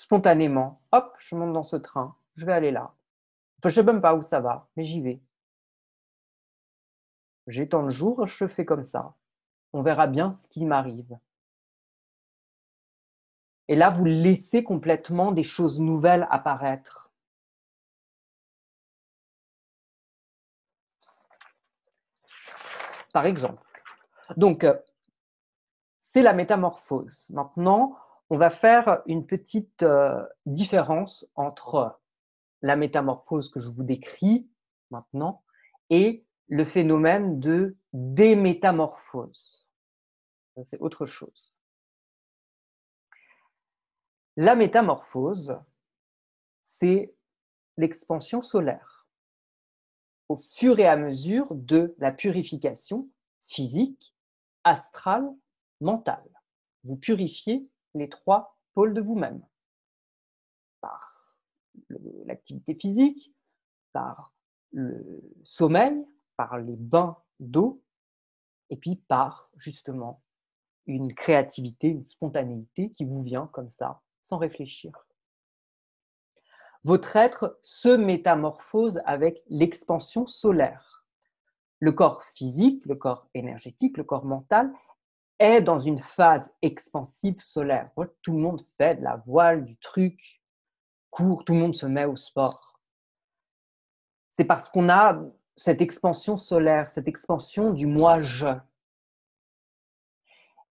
spontanément, 0.07 0.81
hop, 0.93 1.13
je 1.17 1.35
monte 1.35 1.51
dans 1.51 1.63
ce 1.63 1.75
train, 1.75 2.15
je 2.35 2.45
vais 2.45 2.53
aller 2.53 2.71
là. 2.71 2.95
Enfin, 3.59 3.67
je 3.69 3.81
ne 3.81 3.85
sais 3.85 3.91
même 3.91 4.01
pas 4.01 4.15
où 4.15 4.23
ça 4.23 4.39
va, 4.39 4.69
mais 4.77 4.85
j'y 4.85 5.01
vais. 5.01 5.21
J'ai 7.47 7.67
tant 7.67 7.83
de 7.83 7.89
jours, 7.89 8.25
je 8.25 8.47
fais 8.47 8.63
comme 8.63 8.85
ça. 8.85 9.15
On 9.73 9.81
verra 9.81 10.07
bien 10.07 10.33
ce 10.35 10.47
qui 10.47 10.65
m'arrive. 10.65 11.17
Et 13.67 13.75
là, 13.75 13.89
vous 13.89 14.05
laissez 14.05 14.63
complètement 14.63 15.31
des 15.31 15.43
choses 15.43 15.79
nouvelles 15.79 16.27
apparaître. 16.29 17.11
Par 23.13 23.25
exemple. 23.25 23.63
Donc, 24.35 24.63
euh, 24.63 24.75
c'est 25.99 26.21
la 26.21 26.33
métamorphose. 26.33 27.29
Maintenant, 27.31 27.97
on 28.29 28.37
va 28.37 28.49
faire 28.49 29.01
une 29.05 29.25
petite 29.25 29.83
euh, 29.83 30.25
différence 30.45 31.29
entre 31.35 31.99
la 32.61 32.75
métamorphose 32.75 33.49
que 33.49 33.59
je 33.59 33.69
vous 33.69 33.83
décris 33.83 34.49
maintenant 34.91 35.43
et 35.89 36.25
le 36.47 36.65
phénomène 36.65 37.39
de 37.39 37.77
démétamorphose. 37.93 39.67
C'est 40.69 40.79
autre 40.79 41.05
chose. 41.05 41.46
La 44.39 44.53
métamorphose, 44.53 45.59
c'est 46.63 47.11
l'expansion 47.75 48.43
solaire. 48.43 49.07
Au 50.29 50.35
fur 50.35 50.77
et 50.77 50.85
à 50.85 50.95
mesure 50.95 51.47
de 51.55 51.95
la 51.97 52.11
purification 52.11 53.09
physique, 53.45 54.13
astrale, 54.63 55.27
mentale. 55.81 56.29
Vous 56.83 56.97
purifiez 56.97 57.67
les 57.95 58.09
trois 58.09 58.59
pôles 58.75 58.93
de 58.93 59.01
vous-même. 59.01 59.43
Par 60.81 61.35
l'activité 62.25 62.75
physique, 62.75 63.33
par 63.91 64.35
le 64.71 65.19
sommeil, 65.43 66.05
par 66.35 66.59
les 66.59 66.75
bains 66.75 67.17
d'eau, 67.39 67.81
et 68.69 68.77
puis 68.77 68.97
par 68.97 69.49
justement 69.57 70.21
une 70.85 71.15
créativité, 71.15 71.87
une 71.87 72.05
spontanéité 72.05 72.91
qui 72.91 73.03
vous 73.03 73.23
vient 73.23 73.47
comme 73.47 73.71
ça, 73.71 74.03
sans 74.27 74.37
réfléchir. 74.37 75.07
Votre 76.83 77.15
être 77.15 77.57
se 77.61 77.89
métamorphose 77.89 79.01
avec 79.05 79.43
l'expansion 79.49 80.25
solaire. 80.25 81.05
Le 81.79 81.91
corps 81.91 82.23
physique, 82.23 82.85
le 82.85 82.95
corps 82.95 83.27
énergétique, 83.33 83.97
le 83.97 84.03
corps 84.03 84.25
mental 84.25 84.71
est 85.39 85.61
dans 85.61 85.79
une 85.79 85.99
phase 85.99 86.49
expansive 86.61 87.39
solaire. 87.39 87.91
Tout 88.21 88.33
le 88.33 88.39
monde 88.39 88.63
fait 88.77 88.95
de 88.95 89.03
la 89.03 89.17
voile, 89.27 89.65
du 89.65 89.77
truc, 89.77 90.41
court, 91.09 91.45
tout 91.45 91.53
le 91.53 91.59
monde 91.59 91.75
se 91.75 91.85
met 91.85 92.05
au 92.05 92.15
sport. 92.15 92.79
C'est 94.31 94.45
parce 94.45 94.69
qu'on 94.69 94.89
a 94.89 95.19
cette 95.55 95.81
expansion 95.81 96.37
solaire, 96.37 96.91
cette 96.91 97.07
expansion 97.07 97.71
du 97.71 97.85
moi-je. 97.85 98.47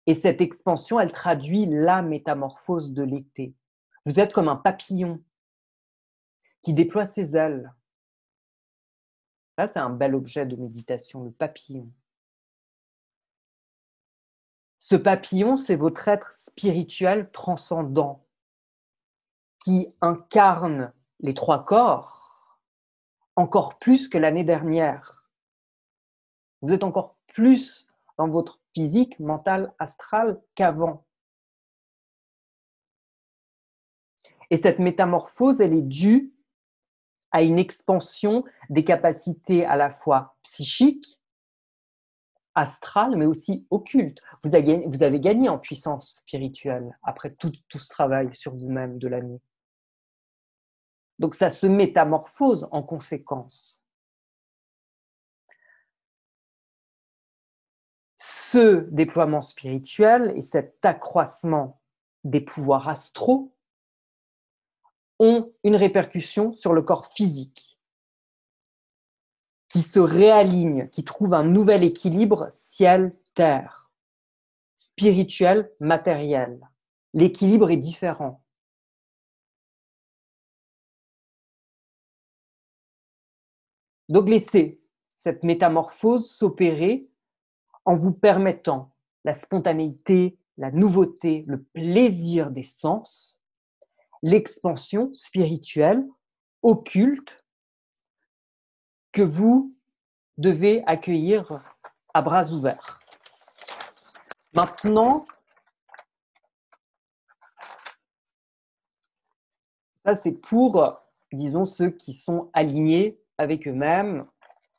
Et 0.06 0.16
cette 0.16 0.42
expansion, 0.42 1.00
elle 1.00 1.12
traduit 1.12 1.66
la 1.66 2.02
métamorphose 2.02 2.94
de 2.94 3.04
l'été. 3.04 3.56
Vous 4.06 4.20
êtes 4.20 4.34
comme 4.34 4.50
un 4.50 4.58
papillon 4.58 5.24
qui 6.62 6.74
déploie 6.74 7.08
ses 7.08 7.36
ailes. 7.36 7.74
Là, 9.58 9.70
c'est 9.72 9.80
un 9.80 9.90
bel 9.90 10.16
objet 10.16 10.46
de 10.46 10.56
méditation, 10.56 11.24
le 11.24 11.32
papillon. 11.32 11.90
Ce 14.80 14.96
papillon, 14.96 15.56
c'est 15.56 15.76
votre 15.76 16.08
être 16.08 16.36
spirituel 16.36 17.32
transcendant 17.32 18.26
qui 19.64 19.96
incarne 20.02 20.92
les 21.22 21.34
trois 21.34 21.64
corps 21.64 22.60
encore 23.36 23.80
plus 23.80 24.08
que 24.08 24.18
l'année 24.18 24.44
dernière. 24.44 25.24
Vous 26.62 26.74
êtes 26.74 26.84
encore 26.84 27.16
plus 27.28 27.88
dans 28.18 28.28
votre 28.28 28.60
physique, 28.74 29.20
mental, 29.20 29.74
astral 29.80 30.42
qu'avant. 30.56 31.06
Et 34.50 34.58
cette 34.58 34.80
métamorphose, 34.80 35.60
elle 35.62 35.74
est 35.74 35.82
due 35.82 36.34
à 37.32 37.42
une 37.42 37.58
expansion 37.58 38.44
des 38.70 38.84
capacités 38.84 39.66
à 39.66 39.76
la 39.76 39.90
fois 39.90 40.36
psychiques, 40.44 41.20
astral, 42.56 43.16
mais 43.18 43.26
aussi 43.26 43.66
occulte. 43.72 44.20
Vous 44.44 44.54
avez, 44.54 45.20
gagné, 45.20 45.50
en 45.50 45.58
puissance 45.58 46.18
spirituelle 46.18 46.98
après 47.02 47.34
tout 47.34 47.52
ce 47.74 47.88
travail 47.88 48.36
sur 48.36 48.56
vous-même 48.56 49.00
de 49.00 49.08
l'année. 49.08 49.42
Donc 51.20 51.36
ça 51.36 51.50
se 51.50 51.66
métamorphose 51.66 52.68
en 52.72 52.84
conséquence. 52.84 53.83
Ce 58.54 58.88
déploiement 58.92 59.42
spirituel 59.42 60.32
et 60.36 60.44
cet 60.44 60.86
accroissement 60.86 61.82
des 62.24 62.40
pouvoirs 62.40 62.88
astraux 62.88 63.52
ont 65.18 65.52
une 65.64 65.76
répercussion 65.76 66.54
sur 66.54 66.72
le 66.72 66.84
corps 66.84 67.08
physique 67.08 67.80
qui 69.70 69.82
se 69.82 69.98
réaligne, 69.98 70.88
qui 70.90 71.04
trouve 71.04 71.34
un 71.34 71.44
nouvel 71.44 71.84
équilibre 71.84 72.48
ciel-terre, 72.52 73.90
spirituel, 74.76 75.72
matériel. 75.80 76.70
L'équilibre 77.16 77.72
est 77.72 77.78
différent. 77.78 78.44
Donc 84.10 84.30
laissez 84.30 84.80
cette 85.16 85.42
métamorphose 85.42 86.30
s'opérer 86.30 87.10
en 87.86 87.96
vous 87.96 88.14
permettant 88.14 88.92
la 89.24 89.34
spontanéité, 89.34 90.38
la 90.58 90.72
nouveauté, 90.72 91.46
le 91.48 91.64
plaisir 91.64 92.52
des 92.52 92.64
sens, 92.64 93.42
l'expansion 94.22 95.14
spirituelle, 95.14 96.06
occulte, 96.62 97.44
que 99.12 99.22
vous 99.22 99.76
devez 100.38 100.84
accueillir 100.88 101.62
à 102.14 102.22
bras 102.22 102.46
ouverts. 102.52 103.00
Maintenant, 104.54 105.26
ça 110.06 110.16
c'est 110.16 110.32
pour, 110.32 111.00
disons, 111.32 111.66
ceux 111.66 111.90
qui 111.90 112.14
sont 112.14 112.50
alignés 112.54 113.20
avec 113.38 113.68
eux-mêmes 113.68 114.26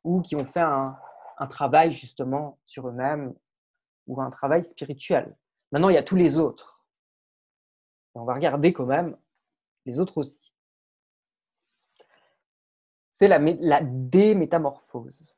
ou 0.02 0.20
qui 0.20 0.36
ont 0.36 0.46
fait 0.46 0.60
un, 0.60 0.96
un 1.38 1.46
travail 1.46 1.90
justement 1.90 2.58
sur 2.66 2.88
eux-mêmes 2.88 3.34
ou 4.06 4.20
un 4.20 4.30
travail 4.30 4.64
spirituel. 4.64 5.36
Maintenant, 5.72 5.88
il 5.88 5.94
y 5.94 5.98
a 5.98 6.02
tous 6.02 6.16
les 6.16 6.38
autres. 6.38 6.84
on 8.14 8.24
va 8.24 8.34
regarder 8.34 8.72
quand 8.72 8.86
même 8.86 9.16
les 9.86 9.98
autres 9.98 10.18
aussi. 10.18 10.52
C'est 13.14 13.28
la, 13.28 13.38
la 13.38 13.80
démétamorphose. 13.82 15.36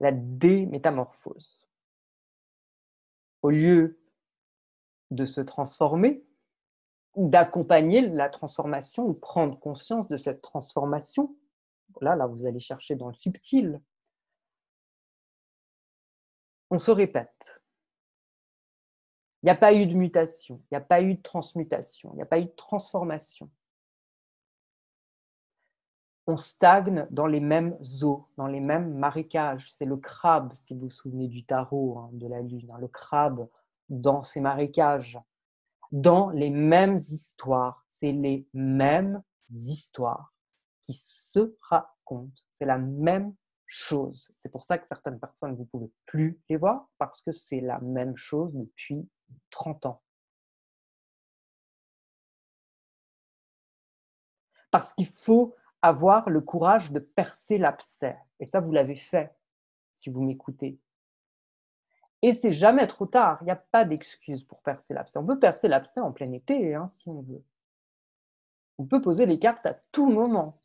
La 0.00 0.12
démétamorphose. 0.12 1.66
Au 3.42 3.50
lieu 3.50 4.00
de 5.10 5.24
se 5.24 5.40
transformer, 5.40 6.24
d'accompagner 7.16 8.02
la 8.02 8.28
transformation 8.28 9.06
ou 9.06 9.14
prendre 9.14 9.58
conscience 9.58 10.08
de 10.08 10.16
cette 10.16 10.42
transformation, 10.42 11.36
là, 12.02 12.16
là, 12.16 12.26
vous 12.26 12.46
allez 12.46 12.60
chercher 12.60 12.94
dans 12.96 13.08
le 13.08 13.14
subtil. 13.14 13.80
On 16.70 16.78
se 16.78 16.90
répète. 16.90 17.60
Il 19.42 19.46
n'y 19.46 19.50
a 19.50 19.56
pas 19.56 19.72
eu 19.72 19.86
de 19.86 19.94
mutation, 19.94 20.60
il 20.64 20.74
n'y 20.74 20.78
a 20.78 20.84
pas 20.84 21.00
eu 21.00 21.14
de 21.14 21.22
transmutation, 21.22 22.10
il 22.12 22.16
n'y 22.16 22.22
a 22.22 22.26
pas 22.26 22.40
eu 22.40 22.46
de 22.46 22.54
transformation. 22.56 23.48
On 26.26 26.36
stagne 26.36 27.06
dans 27.10 27.26
les 27.26 27.40
mêmes 27.40 27.78
eaux, 28.02 28.28
dans 28.36 28.48
les 28.48 28.60
mêmes 28.60 28.92
marécages. 28.94 29.72
C'est 29.78 29.86
le 29.86 29.96
crabe, 29.96 30.52
si 30.58 30.74
vous 30.74 30.80
vous 30.80 30.90
souvenez 30.90 31.28
du 31.28 31.44
tarot 31.44 31.98
hein, 31.98 32.10
de 32.12 32.26
la 32.26 32.42
lune, 32.42 32.70
hein, 32.70 32.78
le 32.78 32.88
crabe 32.88 33.48
dans 33.88 34.22
ces 34.22 34.40
marécages, 34.40 35.18
dans 35.92 36.30
les 36.30 36.50
mêmes 36.50 36.98
histoires. 36.98 37.86
C'est 37.88 38.12
les 38.12 38.46
mêmes 38.52 39.22
histoires 39.50 40.34
qui 40.82 40.92
se. 41.38 41.58
C'est 42.54 42.64
la 42.64 42.78
même 42.78 43.34
chose. 43.66 44.32
C'est 44.38 44.50
pour 44.50 44.64
ça 44.64 44.78
que 44.78 44.86
certaines 44.86 45.20
personnes, 45.20 45.54
vous 45.54 45.62
ne 45.62 45.68
pouvez 45.68 45.92
plus 46.06 46.40
les 46.48 46.56
voir 46.56 46.88
parce 46.98 47.22
que 47.22 47.32
c'est 47.32 47.60
la 47.60 47.78
même 47.80 48.16
chose 48.16 48.52
depuis 48.54 49.08
30 49.50 49.86
ans. 49.86 50.02
Parce 54.70 54.92
qu'il 54.94 55.06
faut 55.06 55.54
avoir 55.80 56.28
le 56.28 56.40
courage 56.40 56.92
de 56.92 56.98
percer 56.98 57.58
l'abcès. 57.58 58.18
Et 58.40 58.46
ça, 58.46 58.60
vous 58.60 58.72
l'avez 58.72 58.96
fait, 58.96 59.34
si 59.94 60.10
vous 60.10 60.22
m'écoutez. 60.22 60.78
Et 62.20 62.34
c'est 62.34 62.52
jamais 62.52 62.86
trop 62.86 63.06
tard. 63.06 63.38
Il 63.42 63.44
n'y 63.44 63.50
a 63.50 63.56
pas 63.56 63.84
d'excuse 63.84 64.44
pour 64.44 64.60
percer 64.60 64.92
l'abcès. 64.92 65.18
On 65.18 65.26
peut 65.26 65.38
percer 65.38 65.68
l'abcès 65.68 66.00
en 66.00 66.12
plein 66.12 66.32
été, 66.32 66.74
hein, 66.74 66.88
si 66.88 67.08
on 67.08 67.22
veut. 67.22 67.44
On 68.78 68.86
peut 68.86 69.00
poser 69.00 69.24
les 69.24 69.38
cartes 69.38 69.66
à 69.66 69.74
tout 69.92 70.10
moment. 70.10 70.60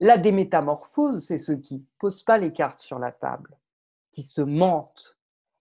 La 0.00 0.16
démétamorphose, 0.16 1.24
c'est 1.26 1.38
ceux 1.38 1.56
qui 1.56 1.78
ne 1.78 1.84
posent 1.98 2.22
pas 2.22 2.38
les 2.38 2.52
cartes 2.52 2.80
sur 2.80 2.98
la 2.98 3.10
table, 3.10 3.58
qui 4.12 4.22
se 4.22 4.40
mentent, 4.40 5.18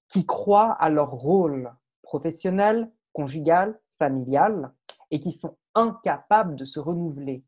qui 0.08 0.26
croient 0.26 0.74
à 0.74 0.90
leur 0.90 1.12
rôle 1.12 1.74
professionnel, 2.04 2.92
conjugal, 3.14 3.80
familial, 3.98 4.74
et 5.10 5.20
qui 5.20 5.32
sont 5.32 5.58
incapables 5.74 6.56
de 6.56 6.66
se 6.66 6.80
renouveler, 6.80 7.44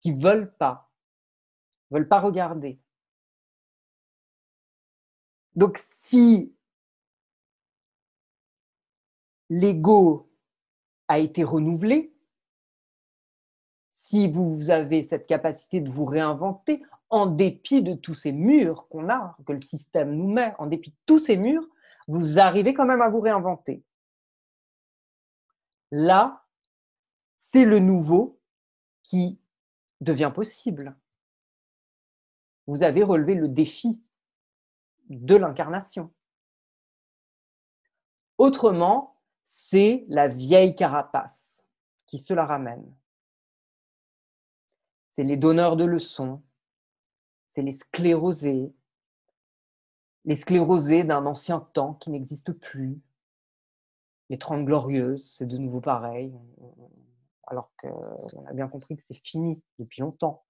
qui 0.00 0.14
ne 0.14 0.22
veulent 0.22 0.54
pas, 0.56 0.90
veulent 1.90 2.08
pas 2.08 2.20
regarder. 2.20 2.80
Donc 5.56 5.78
si 5.78 6.54
l'ego 9.48 10.30
a 11.08 11.18
été 11.18 11.42
renouvelé, 11.42 12.09
si 14.10 14.26
vous 14.26 14.70
avez 14.70 15.04
cette 15.04 15.28
capacité 15.28 15.80
de 15.80 15.88
vous 15.88 16.04
réinventer, 16.04 16.82
en 17.10 17.26
dépit 17.26 17.80
de 17.80 17.94
tous 17.94 18.14
ces 18.14 18.32
murs 18.32 18.88
qu'on 18.88 19.08
a, 19.08 19.36
que 19.46 19.52
le 19.52 19.60
système 19.60 20.16
nous 20.16 20.28
met, 20.28 20.52
en 20.58 20.66
dépit 20.66 20.90
de 20.90 20.96
tous 21.06 21.20
ces 21.20 21.36
murs, 21.36 21.64
vous 22.08 22.40
arrivez 22.40 22.74
quand 22.74 22.86
même 22.86 23.02
à 23.02 23.08
vous 23.08 23.20
réinventer. 23.20 23.84
Là, 25.92 26.44
c'est 27.38 27.64
le 27.64 27.78
nouveau 27.78 28.40
qui 29.04 29.38
devient 30.00 30.32
possible. 30.34 30.96
Vous 32.66 32.82
avez 32.82 33.04
relevé 33.04 33.36
le 33.36 33.46
défi 33.46 34.02
de 35.08 35.36
l'incarnation. 35.36 36.12
Autrement, 38.38 39.20
c'est 39.44 40.04
la 40.08 40.26
vieille 40.26 40.74
carapace 40.74 41.62
qui 42.06 42.18
se 42.18 42.34
la 42.34 42.44
ramène 42.44 42.92
c'est 45.12 45.22
les 45.22 45.36
donneurs 45.36 45.76
de 45.76 45.84
leçons, 45.84 46.42
c'est 47.52 47.62
les 47.62 47.72
sclérosés, 47.72 48.72
les 50.24 50.36
sclérosés 50.36 51.04
d'un 51.04 51.26
ancien 51.26 51.60
temps 51.72 51.94
qui 51.94 52.10
n'existe 52.10 52.52
plus, 52.52 53.00
les 54.28 54.38
Trente 54.38 54.64
Glorieuses, 54.64 55.34
c'est 55.36 55.46
de 55.46 55.58
nouveau 55.58 55.80
pareil, 55.80 56.32
alors 57.48 57.72
qu'on 57.80 58.46
a 58.46 58.52
bien 58.52 58.68
compris 58.68 58.96
que 58.96 59.02
c'est 59.04 59.20
fini 59.26 59.60
depuis 59.78 60.02
longtemps. 60.02 60.44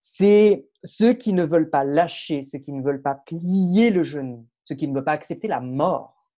C'est 0.00 0.68
ceux 0.82 1.12
qui 1.12 1.32
ne 1.34 1.44
veulent 1.44 1.70
pas 1.70 1.84
lâcher, 1.84 2.48
ceux 2.50 2.58
qui 2.58 2.72
ne 2.72 2.82
veulent 2.82 3.02
pas 3.02 3.14
plier 3.14 3.90
le 3.90 4.02
genou, 4.02 4.48
ceux 4.64 4.74
qui 4.74 4.88
ne 4.88 4.94
veulent 4.94 5.04
pas 5.04 5.12
accepter 5.12 5.46
la 5.46 5.60
mort. 5.60 6.30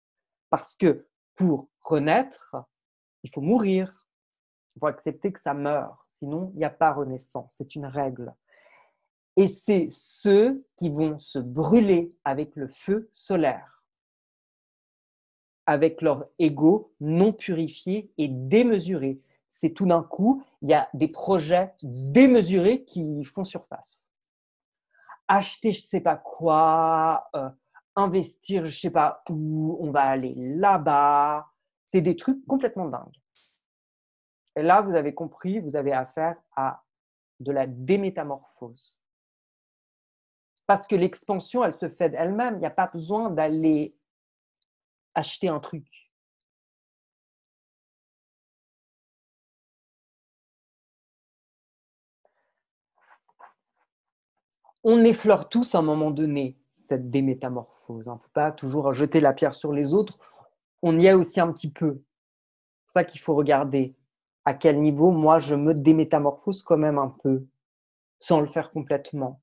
Parce 0.50 0.74
que 0.74 1.06
pour 1.36 1.68
renaître, 1.80 2.56
il 3.22 3.30
faut 3.30 3.40
mourir, 3.40 4.06
il 4.74 4.80
faut 4.80 4.86
accepter 4.86 5.32
que 5.32 5.40
ça 5.40 5.54
meurt. 5.54 5.96
Sinon, 6.14 6.50
il 6.54 6.58
n'y 6.58 6.64
a 6.64 6.70
pas 6.70 6.92
renaissance. 6.92 7.54
C'est 7.58 7.74
une 7.74 7.86
règle. 7.86 8.34
Et 9.36 9.48
c'est 9.48 9.88
ceux 9.90 10.64
qui 10.76 10.90
vont 10.90 11.18
se 11.18 11.38
brûler 11.40 12.14
avec 12.24 12.54
le 12.54 12.68
feu 12.68 13.08
solaire, 13.12 13.82
avec 15.66 16.00
leur 16.02 16.26
ego 16.38 16.92
non 17.00 17.32
purifié 17.32 18.12
et 18.16 18.28
démesuré. 18.28 19.20
C'est 19.48 19.70
tout 19.70 19.86
d'un 19.86 20.02
coup, 20.02 20.44
il 20.62 20.70
y 20.70 20.74
a 20.74 20.88
des 20.94 21.08
projets 21.08 21.74
démesurés 21.82 22.84
qui 22.84 23.24
font 23.24 23.44
surface. 23.44 24.08
Acheter 25.26 25.72
je 25.72 25.84
ne 25.84 25.88
sais 25.88 26.00
pas 26.00 26.16
quoi, 26.16 27.28
euh, 27.34 27.48
investir 27.96 28.66
je 28.66 28.70
ne 28.70 28.78
sais 28.78 28.90
pas 28.90 29.22
où, 29.28 29.78
on 29.80 29.90
va 29.90 30.02
aller 30.02 30.34
là-bas. 30.36 31.48
C'est 31.92 32.02
des 32.02 32.14
trucs 32.14 32.44
complètement 32.46 32.88
dingues. 32.88 33.23
Et 34.56 34.62
là, 34.62 34.80
vous 34.80 34.94
avez 34.94 35.14
compris, 35.14 35.60
vous 35.60 35.76
avez 35.76 35.92
affaire 35.92 36.36
à 36.54 36.84
de 37.40 37.52
la 37.52 37.66
démétamorphose. 37.66 38.98
Parce 40.66 40.86
que 40.86 40.96
l'expansion, 40.96 41.64
elle 41.64 41.74
se 41.74 41.88
fait 41.88 42.10
d'elle-même. 42.10 42.54
Il 42.54 42.60
n'y 42.60 42.66
a 42.66 42.70
pas 42.70 42.86
besoin 42.86 43.30
d'aller 43.30 43.96
acheter 45.14 45.48
un 45.48 45.60
truc. 45.60 46.10
On 54.82 55.02
effleure 55.04 55.48
tous 55.48 55.74
à 55.74 55.78
un 55.78 55.82
moment 55.82 56.10
donné 56.10 56.58
cette 56.74 57.10
démétamorphose. 57.10 58.06
Il 58.06 58.12
ne 58.12 58.18
faut 58.18 58.28
pas 58.32 58.52
toujours 58.52 58.92
jeter 58.92 59.20
la 59.20 59.32
pierre 59.32 59.54
sur 59.54 59.72
les 59.72 59.94
autres. 59.94 60.18
On 60.82 60.98
y 60.98 61.06
est 61.06 61.14
aussi 61.14 61.40
un 61.40 61.50
petit 61.52 61.70
peu. 61.70 62.02
C'est 62.86 62.92
ça 62.92 63.04
qu'il 63.04 63.20
faut 63.20 63.34
regarder 63.34 63.96
à 64.44 64.54
quel 64.54 64.78
niveau 64.78 65.10
moi 65.10 65.38
je 65.38 65.54
me 65.54 65.74
démétamorphose 65.74 66.62
quand 66.62 66.76
même 66.76 66.98
un 66.98 67.08
peu, 67.22 67.46
sans 68.18 68.40
le 68.40 68.46
faire 68.46 68.70
complètement. 68.70 69.40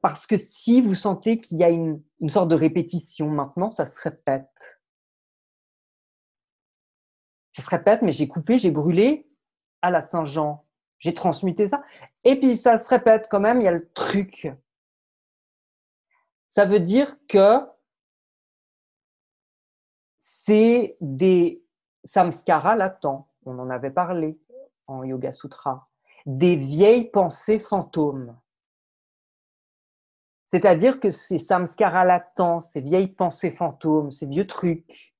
Parce 0.00 0.26
que 0.26 0.38
si 0.38 0.80
vous 0.80 0.94
sentez 0.94 1.40
qu'il 1.40 1.58
y 1.58 1.64
a 1.64 1.70
une, 1.70 2.02
sorte 2.28 2.48
de 2.48 2.54
répétition 2.54 3.28
maintenant, 3.28 3.70
ça 3.70 3.84
se 3.84 4.00
répète. 4.00 4.80
Ça 7.52 7.62
se 7.62 7.68
répète, 7.68 8.02
mais 8.02 8.12
j'ai 8.12 8.28
coupé, 8.28 8.58
j'ai 8.58 8.70
brûlé 8.70 9.28
à 9.82 9.90
la 9.90 10.02
Saint-Jean. 10.02 10.64
J'ai 10.98 11.14
transmuté 11.14 11.68
ça. 11.68 11.82
Et 12.24 12.38
puis 12.38 12.56
ça 12.56 12.78
se 12.78 12.88
répète 12.88 13.28
quand 13.30 13.40
même, 13.40 13.60
il 13.60 13.64
y 13.64 13.68
a 13.68 13.72
le 13.72 13.90
truc. 13.92 14.52
Ça 16.50 16.64
veut 16.64 16.80
dire 16.80 17.16
que 17.26 17.60
c'est 20.20 20.96
des 21.00 21.64
samskaras 22.04 22.76
latents 22.76 23.27
on 23.48 23.58
en 23.58 23.70
avait 23.70 23.90
parlé 23.90 24.38
en 24.86 25.02
Yoga 25.02 25.32
Sutra, 25.32 25.88
des 26.26 26.56
vieilles 26.56 27.10
pensées 27.10 27.58
fantômes. 27.58 28.38
C'est-à-dire 30.48 31.00
que 31.00 31.10
ces 31.10 31.38
samskaras 31.38 32.04
latents, 32.04 32.60
ces 32.60 32.80
vieilles 32.80 33.08
pensées 33.08 33.50
fantômes, 33.50 34.10
ces 34.10 34.26
vieux 34.26 34.46
trucs, 34.46 35.14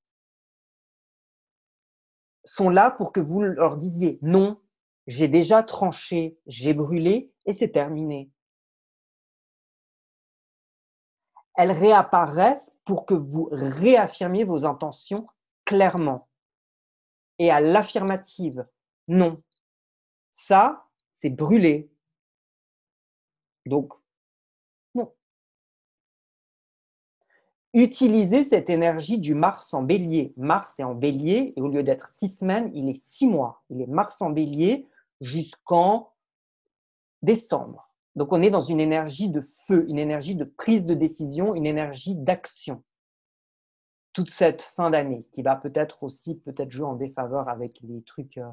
sont 2.43 2.69
là 2.69 2.89
pour 2.89 3.11
que 3.11 3.19
vous 3.19 3.41
leur 3.41 3.77
disiez 3.77 4.17
non, 4.21 4.59
j'ai 5.07 5.27
déjà 5.27 5.61
tranché, 5.63 6.39
j'ai 6.47 6.73
brûlé 6.73 7.33
et 7.45 7.53
c'est 7.53 7.71
terminé. 7.71 8.31
Elles 11.55 11.71
réapparaissent 11.71 12.73
pour 12.85 13.05
que 13.05 13.13
vous 13.13 13.49
réaffirmiez 13.51 14.45
vos 14.45 14.65
intentions 14.65 15.27
clairement 15.65 16.28
et 17.39 17.51
à 17.51 17.59
l'affirmative. 17.59 18.65
Non, 19.07 19.41
ça, 20.31 20.85
c'est 21.15 21.29
brûlé. 21.29 21.89
Donc, 23.65 23.93
Utilisez 27.73 28.45
cette 28.45 28.69
énergie 28.71 29.19
du 29.19 29.35
Mars 29.35 29.75
en 29.75 29.83
bélier. 29.83 30.33
Mars 30.37 30.79
est 30.79 30.83
en 30.83 30.95
bélier 30.95 31.53
et 31.55 31.61
au 31.61 31.67
lieu 31.67 31.83
d'être 31.83 32.09
six 32.11 32.29
semaines, 32.29 32.71
il 32.73 32.89
est 32.89 32.99
six 32.99 33.27
mois. 33.27 33.61
Il 33.69 33.79
est 33.81 33.87
Mars 33.87 34.15
en 34.21 34.31
bélier 34.31 34.87
jusqu'en 35.21 36.11
décembre. 37.21 37.89
Donc 38.15 38.33
on 38.33 38.41
est 38.41 38.49
dans 38.49 38.59
une 38.59 38.81
énergie 38.81 39.29
de 39.29 39.41
feu, 39.41 39.85
une 39.87 39.99
énergie 39.99 40.35
de 40.35 40.45
prise 40.45 40.85
de 40.85 40.95
décision, 40.95 41.53
une 41.53 41.67
énergie 41.67 42.15
d'action. 42.15 42.83
Toute 44.19 44.31
cette 44.31 44.61
fin 44.61 44.89
d'année 44.89 45.25
qui 45.31 45.43
va 45.43 45.55
peut-être 45.55 46.03
aussi 46.03 46.35
peut-être 46.35 46.71
jouer 46.71 46.87
en 46.87 46.95
défaveur 46.95 47.47
avec 47.47 47.79
les 47.83 48.01
trucs 48.01 48.37
euh, 48.37 48.49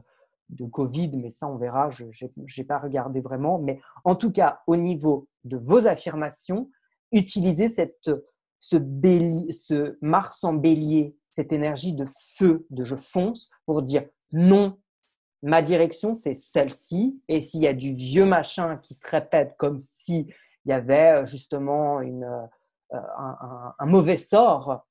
de 0.48 0.64
Covid, 0.64 1.10
mais 1.16 1.32
ça 1.32 1.48
on 1.48 1.56
verra, 1.56 1.90
je 1.90 2.04
n'ai 2.04 2.64
pas 2.64 2.78
regardé 2.78 3.20
vraiment. 3.20 3.58
Mais 3.58 3.80
en 4.04 4.14
tout 4.14 4.30
cas, 4.30 4.60
au 4.68 4.76
niveau 4.76 5.26
de 5.42 5.56
vos 5.56 5.88
affirmations, 5.88 6.70
utilisez 7.10 7.68
cette 7.68 8.12
ce, 8.60 8.76
ce 8.76 9.98
Mars 10.00 10.44
en 10.44 10.52
bélier, 10.52 11.16
cette 11.32 11.52
énergie 11.52 11.94
de 11.94 12.06
feu, 12.36 12.64
de 12.70 12.84
je 12.84 12.94
fonce, 12.94 13.50
pour 13.64 13.82
dire 13.82 14.04
non, 14.30 14.78
ma 15.42 15.62
direction, 15.62 16.14
c'est 16.14 16.38
celle-ci. 16.38 17.20
Et 17.26 17.40
s'il 17.40 17.62
y 17.62 17.66
a 17.66 17.74
du 17.74 17.92
vieux 17.92 18.24
machin 18.24 18.76
qui 18.84 18.94
se 18.94 19.10
répète 19.10 19.56
comme 19.58 19.82
s'il 19.82 20.32
y 20.64 20.72
avait 20.72 21.22
euh, 21.22 21.26
justement 21.26 22.00
une, 22.02 22.22
euh, 22.92 23.00
un, 23.80 23.86
mauvais 23.86 24.16
sort, 24.16 24.86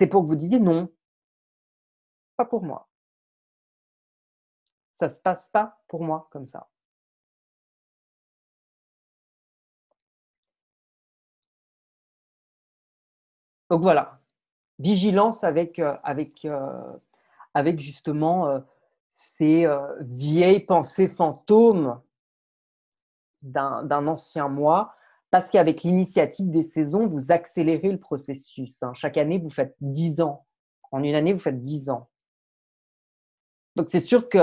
c'est 0.00 0.06
pour 0.06 0.22
que 0.22 0.28
vous 0.28 0.34
disiez 0.36 0.58
non, 0.58 0.88
pas 2.34 2.46
pour 2.46 2.62
moi. 2.62 2.88
Ça 4.94 5.08
ne 5.08 5.12
se 5.12 5.20
passe 5.20 5.50
pas 5.50 5.78
pour 5.88 6.02
moi 6.02 6.26
comme 6.32 6.46
ça. 6.46 6.70
Donc 13.68 13.82
voilà, 13.82 14.22
vigilance 14.78 15.44
avec, 15.44 15.78
euh, 15.78 15.98
avec, 16.02 16.46
euh, 16.46 16.96
avec 17.52 17.78
justement 17.78 18.48
euh, 18.48 18.60
ces 19.10 19.68
vieilles 20.00 20.60
pensées 20.60 21.08
fantômes 21.08 22.00
d'un 23.42 24.06
ancien 24.06 24.48
moi, 24.48 24.94
parce 25.30 25.50
qu'avec 25.50 25.82
l'initiative 25.82 26.50
des 26.50 26.64
saisons, 26.64 27.06
vous 27.06 27.30
accélérez 27.30 27.92
le 27.92 28.00
processus. 28.00 28.82
Hein. 28.82 28.92
Chaque 28.94 29.16
année, 29.16 29.38
vous 29.38 29.50
faites 29.50 29.76
10 29.80 30.20
ans. 30.20 30.46
En 30.90 31.02
une 31.02 31.14
année, 31.14 31.32
vous 31.32 31.40
faites 31.40 31.64
10 31.64 31.90
ans. 31.90 32.08
Donc 33.76 33.88
c'est 33.90 34.04
sûr 34.04 34.28
que 34.28 34.38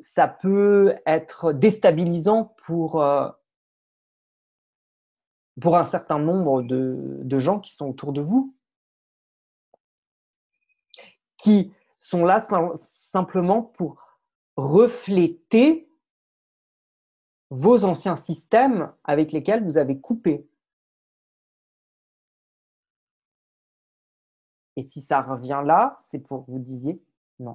ça 0.00 0.28
peut 0.28 0.96
être 1.06 1.52
déstabilisant 1.52 2.54
pour, 2.66 3.04
pour 5.60 5.76
un 5.76 5.84
certain 5.84 6.18
nombre 6.18 6.62
de, 6.62 7.38
gens 7.38 7.60
qui 7.60 7.74
sont 7.74 7.88
autour 7.88 8.12
de 8.12 8.20
vous, 8.20 8.54
qui 11.36 11.72
sont 12.00 12.24
là 12.24 12.44
simplement 12.76 13.62
pour 13.62 14.00
refléter 14.56 15.83
vos 17.54 17.84
anciens 17.84 18.16
systèmes 18.16 18.92
avec 19.04 19.30
lesquels 19.30 19.64
vous 19.64 19.78
avez 19.78 20.00
coupé. 20.00 20.48
Et 24.76 24.82
si 24.82 25.00
ça 25.00 25.22
revient 25.22 25.62
là, 25.64 26.00
c'est 26.10 26.18
pour 26.18 26.44
que 26.44 26.50
vous 26.50 26.58
disiez 26.58 27.00
non. 27.38 27.54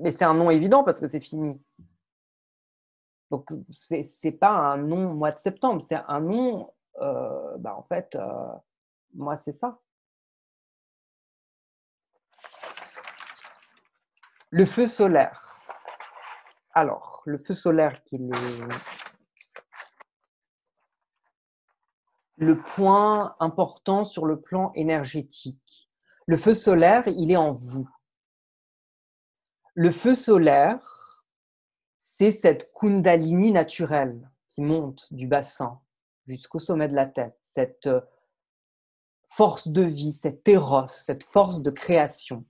Mais 0.00 0.12
c'est 0.12 0.24
un 0.24 0.34
non 0.34 0.50
évident 0.50 0.84
parce 0.84 1.00
que 1.00 1.08
c'est 1.08 1.20
fini. 1.20 1.60
Donc, 3.30 3.50
ce 3.68 3.94
n'est 4.24 4.32
pas 4.32 4.50
un 4.50 4.78
nom 4.78 5.12
mois 5.12 5.32
de 5.32 5.38
septembre, 5.38 5.84
c'est 5.86 5.96
un 6.08 6.20
nom, 6.20 6.72
euh, 7.00 7.58
bah, 7.58 7.76
en 7.76 7.82
fait, 7.82 8.14
euh, 8.14 8.52
moi, 9.14 9.36
c'est 9.44 9.52
ça. 9.52 9.80
Le 14.50 14.64
feu 14.64 14.86
solaire. 14.86 15.55
Alors, 16.76 17.22
le 17.24 17.38
feu 17.38 17.54
solaire 17.54 18.02
qui 18.02 18.16
est 18.16 18.20
le, 22.36 22.54
point 22.54 23.34
important 23.40 24.04
sur 24.04 24.26
le 24.26 24.42
plan 24.42 24.72
énergétique. 24.74 25.88
Le 26.26 26.36
feu 26.36 26.52
solaire, 26.52 27.08
il 27.08 27.32
est 27.32 27.36
en 27.38 27.52
vous. 27.52 27.88
Le 29.72 29.90
feu 29.90 30.14
solaire, 30.14 31.24
c'est 31.98 32.32
cette 32.32 32.70
kundalini 32.74 33.52
naturelle 33.52 34.30
qui 34.46 34.60
monte 34.60 35.10
du 35.14 35.26
bassin 35.26 35.80
jusqu'au 36.26 36.58
sommet 36.58 36.88
de 36.88 36.94
la 36.94 37.06
tête, 37.06 37.38
cette 37.54 37.86
euh, 37.86 38.02
force 39.28 39.68
de 39.68 39.80
vie, 39.80 40.12
cet 40.12 40.46
éros, 40.46 40.88
cette 40.88 41.24
force 41.24 41.62
de 41.62 41.70
création. 41.70 42.44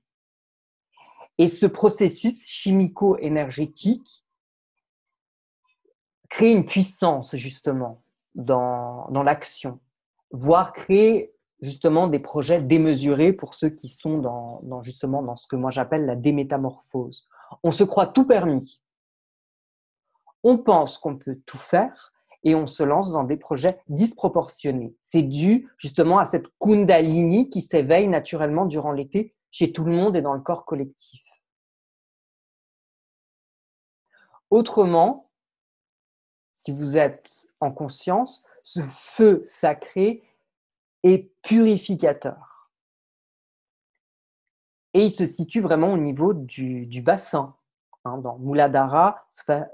Et 1.39 1.49
ce 1.49 1.67
processus 1.67 2.43
chimico-énergétique 2.47 4.25
crée 6.29 6.53
une 6.53 6.65
puissance 6.65 7.37
justement 7.37 8.03
dans, 8.35 9.07
dans 9.11 9.23
l'action, 9.23 9.81
voire 10.31 10.73
créer 10.73 11.33
justement 11.61 12.07
des 12.09 12.19
projets 12.19 12.63
démesurés 12.63 13.33
pour 13.33 13.55
ceux 13.55 13.71
qui 13.71 13.89
sont 13.89 14.19
dans, 14.19 14.61
dans 14.63 14.83
justement 14.83 15.23
dans 15.23 15.37
ce 15.37 15.47
que 15.47 15.57
moi 15.57 15.71
j'appelle 15.71 16.07
la 16.07 16.17
démétamorphose. 16.17 17.29
On 17.63 17.71
se 17.71 17.85
croit 17.85 18.07
tout 18.07 18.27
permis, 18.27 18.83
on 20.43 20.59
pense 20.59 20.99
qu'on 20.99 21.17
peut 21.17 21.41
tout 21.47 21.59
faire 21.59 22.13
et 22.45 22.55
on 22.55 22.67
se 22.67 22.83
lance 22.83 23.11
dans 23.11 23.25
des 23.25 23.37
projets 23.37 23.81
disproportionnés. 23.89 24.95
C'est 25.03 25.23
dû 25.23 25.69
justement 25.79 26.19
à 26.19 26.29
cette 26.29 26.47
kundalini 26.61 27.51
qui 27.51 27.63
s'éveille 27.63 28.09
naturellement 28.09 28.67
durant 28.67 28.93
l'été 28.93 29.35
chez 29.57 29.73
tout 29.73 29.85
le 29.85 29.93
monde 29.93 30.17
et 30.17 30.21
dans 30.21 30.35
le 30.35 30.43
corps 30.43 30.67
collectif. 30.67 31.23
Autrement, 34.51 35.31
si 36.53 36.73
vous 36.73 36.99
êtes 36.99 37.49
en 37.61 37.73
conscience, 37.73 38.45
ce 38.63 38.81
feu 38.83 39.43
sacré 39.47 40.23
est 41.05 41.33
purificateur. 41.41 42.71
Et 44.93 45.07
il 45.07 45.13
se 45.13 45.27
situe 45.27 45.63
vraiment 45.63 45.95
au 45.95 45.99
niveau 45.99 46.35
du, 46.35 47.01
bassin, 47.01 47.57
Hein, 48.05 48.19
dans 48.19 48.39
Muladhara, 48.39 49.27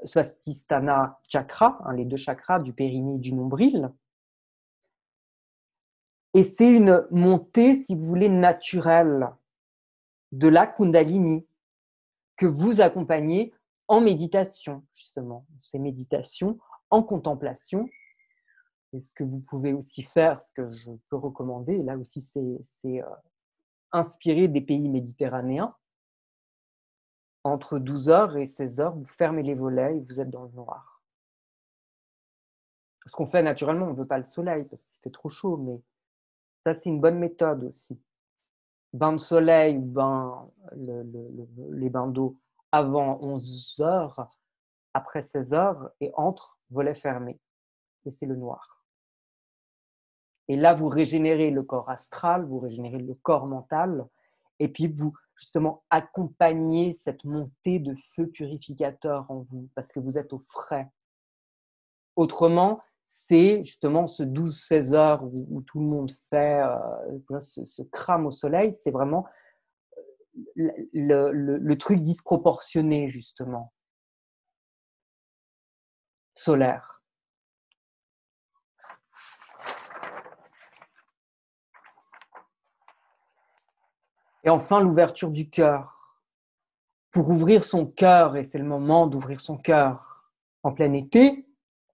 Swastistana 0.04 1.18
Chakra, 1.26 1.80
hein, 1.84 1.92
les 1.92 2.04
deux 2.04 2.16
chakras 2.16 2.60
du 2.60 2.72
périnée 2.72 3.16
et 3.16 3.18
du 3.18 3.34
nombril. 3.34 3.92
Et 6.34 6.44
c'est 6.44 6.72
une 6.72 7.04
montée, 7.10 7.82
si 7.82 7.96
vous 7.96 8.04
voulez, 8.04 8.28
naturelle 8.28 9.28
de 10.32 10.48
la 10.48 10.66
Kundalini 10.66 11.46
que 12.36 12.46
vous 12.46 12.80
accompagnez 12.80 13.54
en 13.88 14.00
méditation, 14.00 14.84
justement. 14.92 15.46
Ces 15.58 15.78
méditations 15.78 16.58
en 16.90 17.02
contemplation. 17.02 17.88
Et 18.92 19.00
ce 19.00 19.12
que 19.14 19.24
vous 19.24 19.40
pouvez 19.40 19.72
aussi 19.72 20.02
faire, 20.02 20.42
ce 20.42 20.52
que 20.52 20.68
je 20.68 20.90
peux 21.08 21.16
recommander, 21.16 21.82
là 21.82 21.96
aussi 21.96 22.20
c'est 22.20 23.02
euh, 23.02 23.06
inspiré 23.90 24.48
des 24.48 24.60
pays 24.60 24.88
méditerranéens, 24.88 25.74
entre 27.44 27.78
12h 27.78 28.38
et 28.38 28.46
16h, 28.46 28.94
vous 28.94 29.06
fermez 29.06 29.42
les 29.42 29.54
volets 29.54 29.96
et 29.96 30.00
vous 30.00 30.20
êtes 30.20 30.30
dans 30.30 30.44
le 30.44 30.52
noir. 30.52 31.02
Ce 33.06 33.12
qu'on 33.12 33.26
fait 33.26 33.42
naturellement, 33.42 33.86
on 33.86 33.92
ne 33.92 33.96
veut 33.96 34.06
pas 34.06 34.18
le 34.18 34.24
soleil 34.24 34.64
parce 34.64 34.82
qu'il 34.88 35.00
fait 35.00 35.10
trop 35.10 35.28
chaud, 35.28 35.56
mais 35.56 35.80
ça, 36.64 36.74
c'est 36.74 36.88
une 36.90 37.00
bonne 37.00 37.18
méthode 37.18 37.64
aussi. 37.64 38.00
Bain 38.92 39.12
de 39.12 39.18
soleil 39.18 39.78
ou 39.78 39.82
bain, 39.82 40.50
les 40.76 41.90
bains 41.90 42.08
d'eau 42.08 42.36
avant 42.70 43.18
11h, 43.20 44.28
après 44.94 45.22
16h 45.22 45.90
et 46.00 46.10
entre 46.14 46.58
volets 46.70 46.94
fermés. 46.94 47.40
Et 48.04 48.10
c'est 48.10 48.26
le 48.26 48.36
noir. 48.36 48.84
Et 50.48 50.56
là, 50.56 50.74
vous 50.74 50.88
régénérez 50.88 51.50
le 51.50 51.62
corps 51.62 51.88
astral, 51.88 52.44
vous 52.44 52.58
régénérez 52.58 52.98
le 52.98 53.14
corps 53.14 53.46
mental, 53.46 54.06
et 54.58 54.68
puis 54.68 54.88
vous, 54.88 55.14
justement, 55.34 55.84
accompagnez 55.88 56.92
cette 56.92 57.24
montée 57.24 57.78
de 57.78 57.94
feu 57.94 58.26
purificateur 58.26 59.30
en 59.30 59.46
vous, 59.50 59.68
parce 59.74 59.88
que 59.88 60.00
vous 60.00 60.18
êtes 60.18 60.32
au 60.32 60.42
frais. 60.48 60.90
Autrement, 62.16 62.82
c'est 63.14 63.62
justement 63.62 64.06
ce 64.06 64.22
12-16 64.22 64.94
heures 64.94 65.22
où, 65.22 65.62
tout 65.62 65.80
le 65.80 65.86
monde 65.86 66.10
fait 66.30 66.62
euh, 66.62 67.40
ce, 67.42 67.82
crame 67.82 68.26
au 68.26 68.30
soleil, 68.30 68.74
c'est 68.82 68.90
vraiment 68.90 69.26
euh, 70.58 70.70
le, 70.94 71.74
truc 71.74 72.00
disproportionné, 72.00 73.08
justement, 73.08 73.72
solaire. 76.34 77.02
Et 84.44 84.50
enfin, 84.50 84.80
l'ouverture 84.80 85.30
du 85.30 85.50
cœur. 85.50 86.18
Pour 87.10 87.28
ouvrir 87.28 87.62
son 87.62 87.86
cœur, 87.86 88.36
et 88.38 88.44
c'est 88.44 88.58
le 88.58 88.64
moment 88.64 89.06
d'ouvrir 89.06 89.38
son 89.38 89.58
cœur 89.58 90.32
en 90.62 90.72
plein 90.72 90.94
été, 90.94 91.46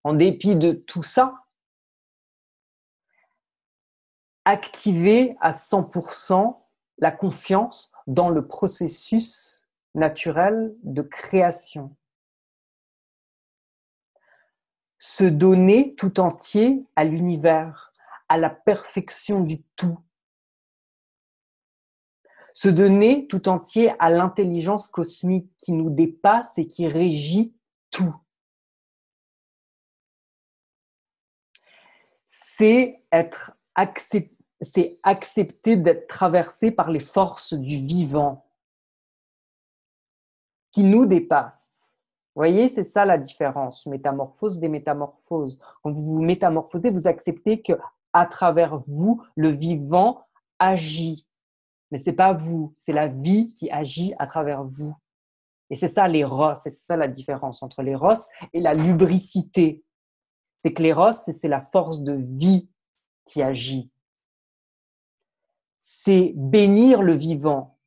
en 0.04 0.12
dépit 0.14 0.56
de 0.56 0.72
tout 0.72 1.02
ça, 1.02 1.34
activer 4.44 5.36
à 5.40 5.52
100% 5.52 6.58
la 6.98 7.10
confiance 7.10 7.92
dans 8.06 8.30
le 8.30 8.46
processus 8.46 9.68
naturel 9.94 10.74
de 10.82 11.02
création. 11.02 11.94
Se 14.98 15.24
donner 15.24 15.94
tout 15.94 16.18
entier 16.18 16.84
à 16.96 17.04
l'univers, 17.04 17.92
à 18.28 18.36
la 18.36 18.50
perfection 18.50 19.42
du 19.42 19.62
tout. 19.76 19.98
Se 22.52 22.68
donner 22.68 23.28
tout 23.28 23.48
entier 23.48 23.92
à 24.00 24.10
l'intelligence 24.10 24.88
cosmique 24.88 25.50
qui 25.58 25.72
nous 25.72 25.90
dépasse 25.90 26.56
et 26.56 26.66
qui 26.66 26.88
régit 26.88 27.54
tout. 27.90 28.16
C'est 32.58 33.02
être 33.12 33.52
c'est 34.60 34.98
accepter 35.04 35.76
d'être 35.76 36.08
traversé 36.08 36.72
par 36.72 36.90
les 36.90 36.98
forces 36.98 37.54
du 37.54 37.76
vivant 37.76 38.44
qui 40.72 40.82
nous 40.82 41.06
dépassent. 41.06 41.86
Vous 42.34 42.40
voyez, 42.40 42.68
c'est 42.68 42.84
ça 42.84 43.04
la 43.04 43.18
différence, 43.18 43.86
métamorphose 43.86 44.58
des 44.58 44.68
métamorphoses. 44.68 45.60
Quand 45.82 45.92
vous 45.92 46.02
vous 46.02 46.20
métamorphosez, 46.20 46.90
vous 46.90 47.06
acceptez 47.06 47.62
que 47.62 47.74
à 48.12 48.26
travers 48.26 48.78
vous, 48.88 49.22
le 49.36 49.50
vivant 49.50 50.26
agit. 50.58 51.24
Mais 51.92 51.98
c'est 51.98 52.12
pas 52.12 52.32
vous, 52.32 52.74
c'est 52.80 52.92
la 52.92 53.06
vie 53.06 53.54
qui 53.54 53.70
agit 53.70 54.12
à 54.18 54.26
travers 54.26 54.64
vous. 54.64 54.94
Et 55.70 55.76
c'est 55.76 55.88
ça 55.88 56.08
l'éros, 56.08 56.54
c'est 56.62 56.74
ça 56.74 56.96
la 56.96 57.06
différence 57.06 57.62
entre 57.62 57.82
l'éros 57.82 58.14
et 58.52 58.60
la 58.60 58.74
lubricité 58.74 59.84
c'est 60.60 60.72
que 60.72 60.82
l'éros, 60.82 61.14
c'est 61.14 61.48
la 61.48 61.60
force 61.60 62.02
de 62.02 62.12
vie 62.12 62.68
qui 63.24 63.42
agit. 63.42 63.90
C'est 65.78 66.32
bénir 66.34 67.02
le 67.02 67.12
vivant. 67.12 67.78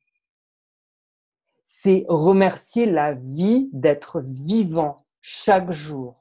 C'est 1.64 2.06
remercier 2.08 2.86
la 2.86 3.12
vie 3.12 3.68
d'être 3.72 4.20
vivant 4.20 5.04
chaque 5.20 5.70
jour. 5.72 6.16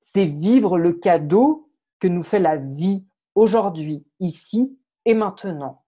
C'est 0.00 0.26
vivre 0.26 0.78
le 0.78 0.92
cadeau 0.92 1.70
que 1.98 2.08
nous 2.08 2.22
fait 2.22 2.40
la 2.40 2.56
vie 2.56 3.06
aujourd'hui, 3.34 4.04
ici 4.20 4.78
et 5.04 5.14
maintenant. 5.14 5.84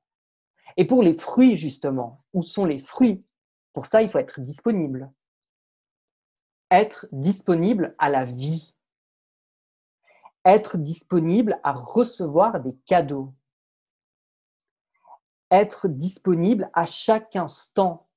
Et 0.77 0.87
pour 0.87 1.03
les 1.03 1.15
fruits, 1.15 1.57
justement, 1.57 2.25
où 2.33 2.43
sont 2.43 2.65
les 2.65 2.79
fruits? 2.79 3.25
Pour 3.73 3.87
ça, 3.87 4.03
il 4.03 4.09
faut 4.09 4.19
être 4.19 4.41
disponible 4.41 5.13
être 6.71 7.07
disponible 7.13 7.95
à 7.99 8.09
la 8.09 8.25
vie, 8.25 8.75
être 10.45 10.77
disponible 10.77 11.59
à 11.63 11.73
recevoir 11.73 12.61
des 12.61 12.75
cadeaux, 12.87 13.33
être 15.51 15.89
disponible 15.89 16.71
à 16.73 16.87
chaque 16.87 17.37
instant 17.37 18.09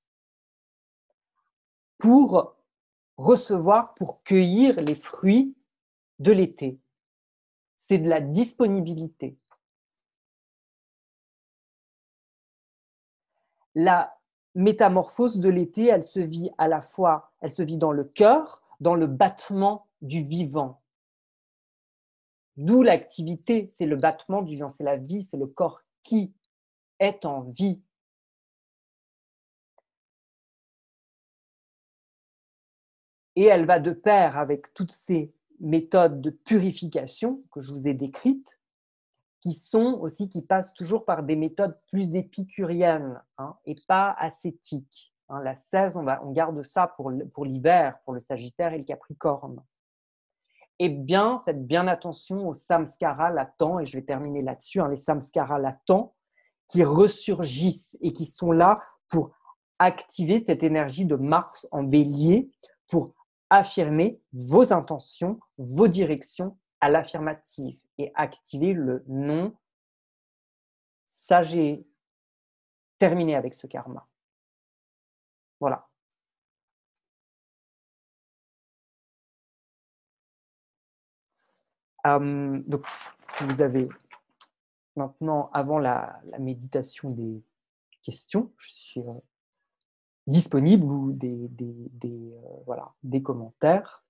pour 1.97 2.55
recevoir, 3.17 3.93
pour 3.95 4.23
cueillir 4.23 4.79
les 4.81 4.95
fruits 4.95 5.55
de 6.19 6.31
l'été. 6.31 6.79
C'est 7.75 7.99
de 7.99 8.09
la 8.09 8.21
disponibilité. 8.21 9.37
Métamorphose 14.57 15.39
de 15.39 15.49
l'été, 15.49 15.85
elle 15.85 16.03
se 16.03 16.19
vit 16.19 16.49
à 16.57 16.67
la 16.67 16.81
fois, 16.81 17.31
elle 17.41 17.51
se 17.51 17.61
vit 17.61 17.77
dans 17.77 17.91
le 17.91 18.03
cœur, 18.03 18.63
dans 18.79 18.95
le 18.95 19.05
battement 19.05 19.87
du 20.01 20.23
vivant. 20.23 20.81
D'où 22.57 22.81
l'activité, 22.81 23.69
c'est 23.75 23.85
le 23.85 23.95
battement 23.95 24.41
du 24.41 24.55
vivant, 24.55 24.71
c'est 24.71 24.83
la 24.83 24.97
vie, 24.97 25.23
c'est 25.23 25.37
le 25.37 25.45
corps 25.45 25.83
qui 26.01 26.33
est 26.99 27.23
en 27.23 27.43
vie. 27.43 27.81
Et 33.35 33.45
elle 33.45 33.67
va 33.67 33.79
de 33.79 33.91
pair 33.91 34.39
avec 34.39 34.73
toutes 34.73 34.91
ces 34.91 35.31
méthodes 35.59 36.19
de 36.19 36.31
purification 36.31 37.43
que 37.51 37.61
je 37.61 37.71
vous 37.71 37.87
ai 37.87 37.93
décrites, 37.93 38.56
qui 39.47 39.53
sont 39.53 39.97
aussi, 40.01 40.27
qui 40.27 40.41
passent 40.41 40.73
toujours 40.73 41.05
par 41.05 41.23
des 41.23 41.37
méthodes 41.37 41.79
plus 41.89 42.15
épicuriennes 42.15 43.23
hein, 43.37 43.55
et 43.65 43.75
pas 43.87 44.13
ascétiques. 44.19 45.13
Hein. 45.29 45.41
La 45.41 45.55
16, 45.55 45.95
on, 45.95 46.03
va, 46.03 46.21
on 46.25 46.33
garde 46.33 46.61
ça 46.63 46.87
pour, 46.97 47.11
l'hiver, 47.45 47.97
pour 48.03 48.13
le 48.13 48.19
Sagittaire 48.19 48.73
et 48.73 48.77
le 48.77 48.83
Capricorne. 48.83 49.63
Et 50.79 50.89
bien, 50.89 51.41
faites 51.45 51.65
bien 51.65 51.87
attention 51.87 52.49
aux 52.49 52.55
samskaras 52.55 53.29
latents, 53.29 53.79
et 53.79 53.85
je 53.85 53.97
vais 53.97 54.03
terminer 54.03 54.41
là-dessus, 54.41 54.81
hein, 54.81 54.89
les 54.89 54.97
samskaras 54.97 55.59
latents 55.59 56.13
qui 56.67 56.83
ressurgissent 56.83 57.97
et 58.01 58.11
qui 58.11 58.25
sont 58.25 58.51
là 58.51 58.81
pour 59.07 59.31
activer 59.79 60.43
cette 60.43 60.61
énergie 60.61 61.05
de 61.05 61.15
Mars 61.15 61.69
en 61.71 61.83
bélier, 61.83 62.51
pour 62.89 63.13
affirmer 63.49 64.19
vos 64.33 64.73
intentions, 64.73 65.39
vos 65.57 65.87
directions 65.87 66.57
à 66.81 66.89
l'affirmative 66.89 67.79
et 67.97 68.11
activer 68.15 68.73
le 68.73 69.03
non. 69.07 69.55
Ça, 71.07 71.43
terminé 72.99 73.35
avec 73.35 73.53
ce 73.55 73.67
karma. 73.67 74.07
Voilà. 75.59 75.87
donc, 82.05 82.85
si 83.33 83.43
vous 83.43 83.61
avez 83.61 83.89
maintenant, 84.95 85.49
avant 85.53 85.79
la, 85.79 86.19
méditation 86.39 87.09
des 87.09 87.43
questions, 88.01 88.53
je 88.57 88.69
suis 88.69 89.01
euh, 89.01 89.13
disponible 90.25 90.85
ou 90.85 91.11
des, 91.11 91.49
euh, 92.05 92.63
voilà, 92.65 92.93
des 93.03 93.21
commentaires. 93.21 94.03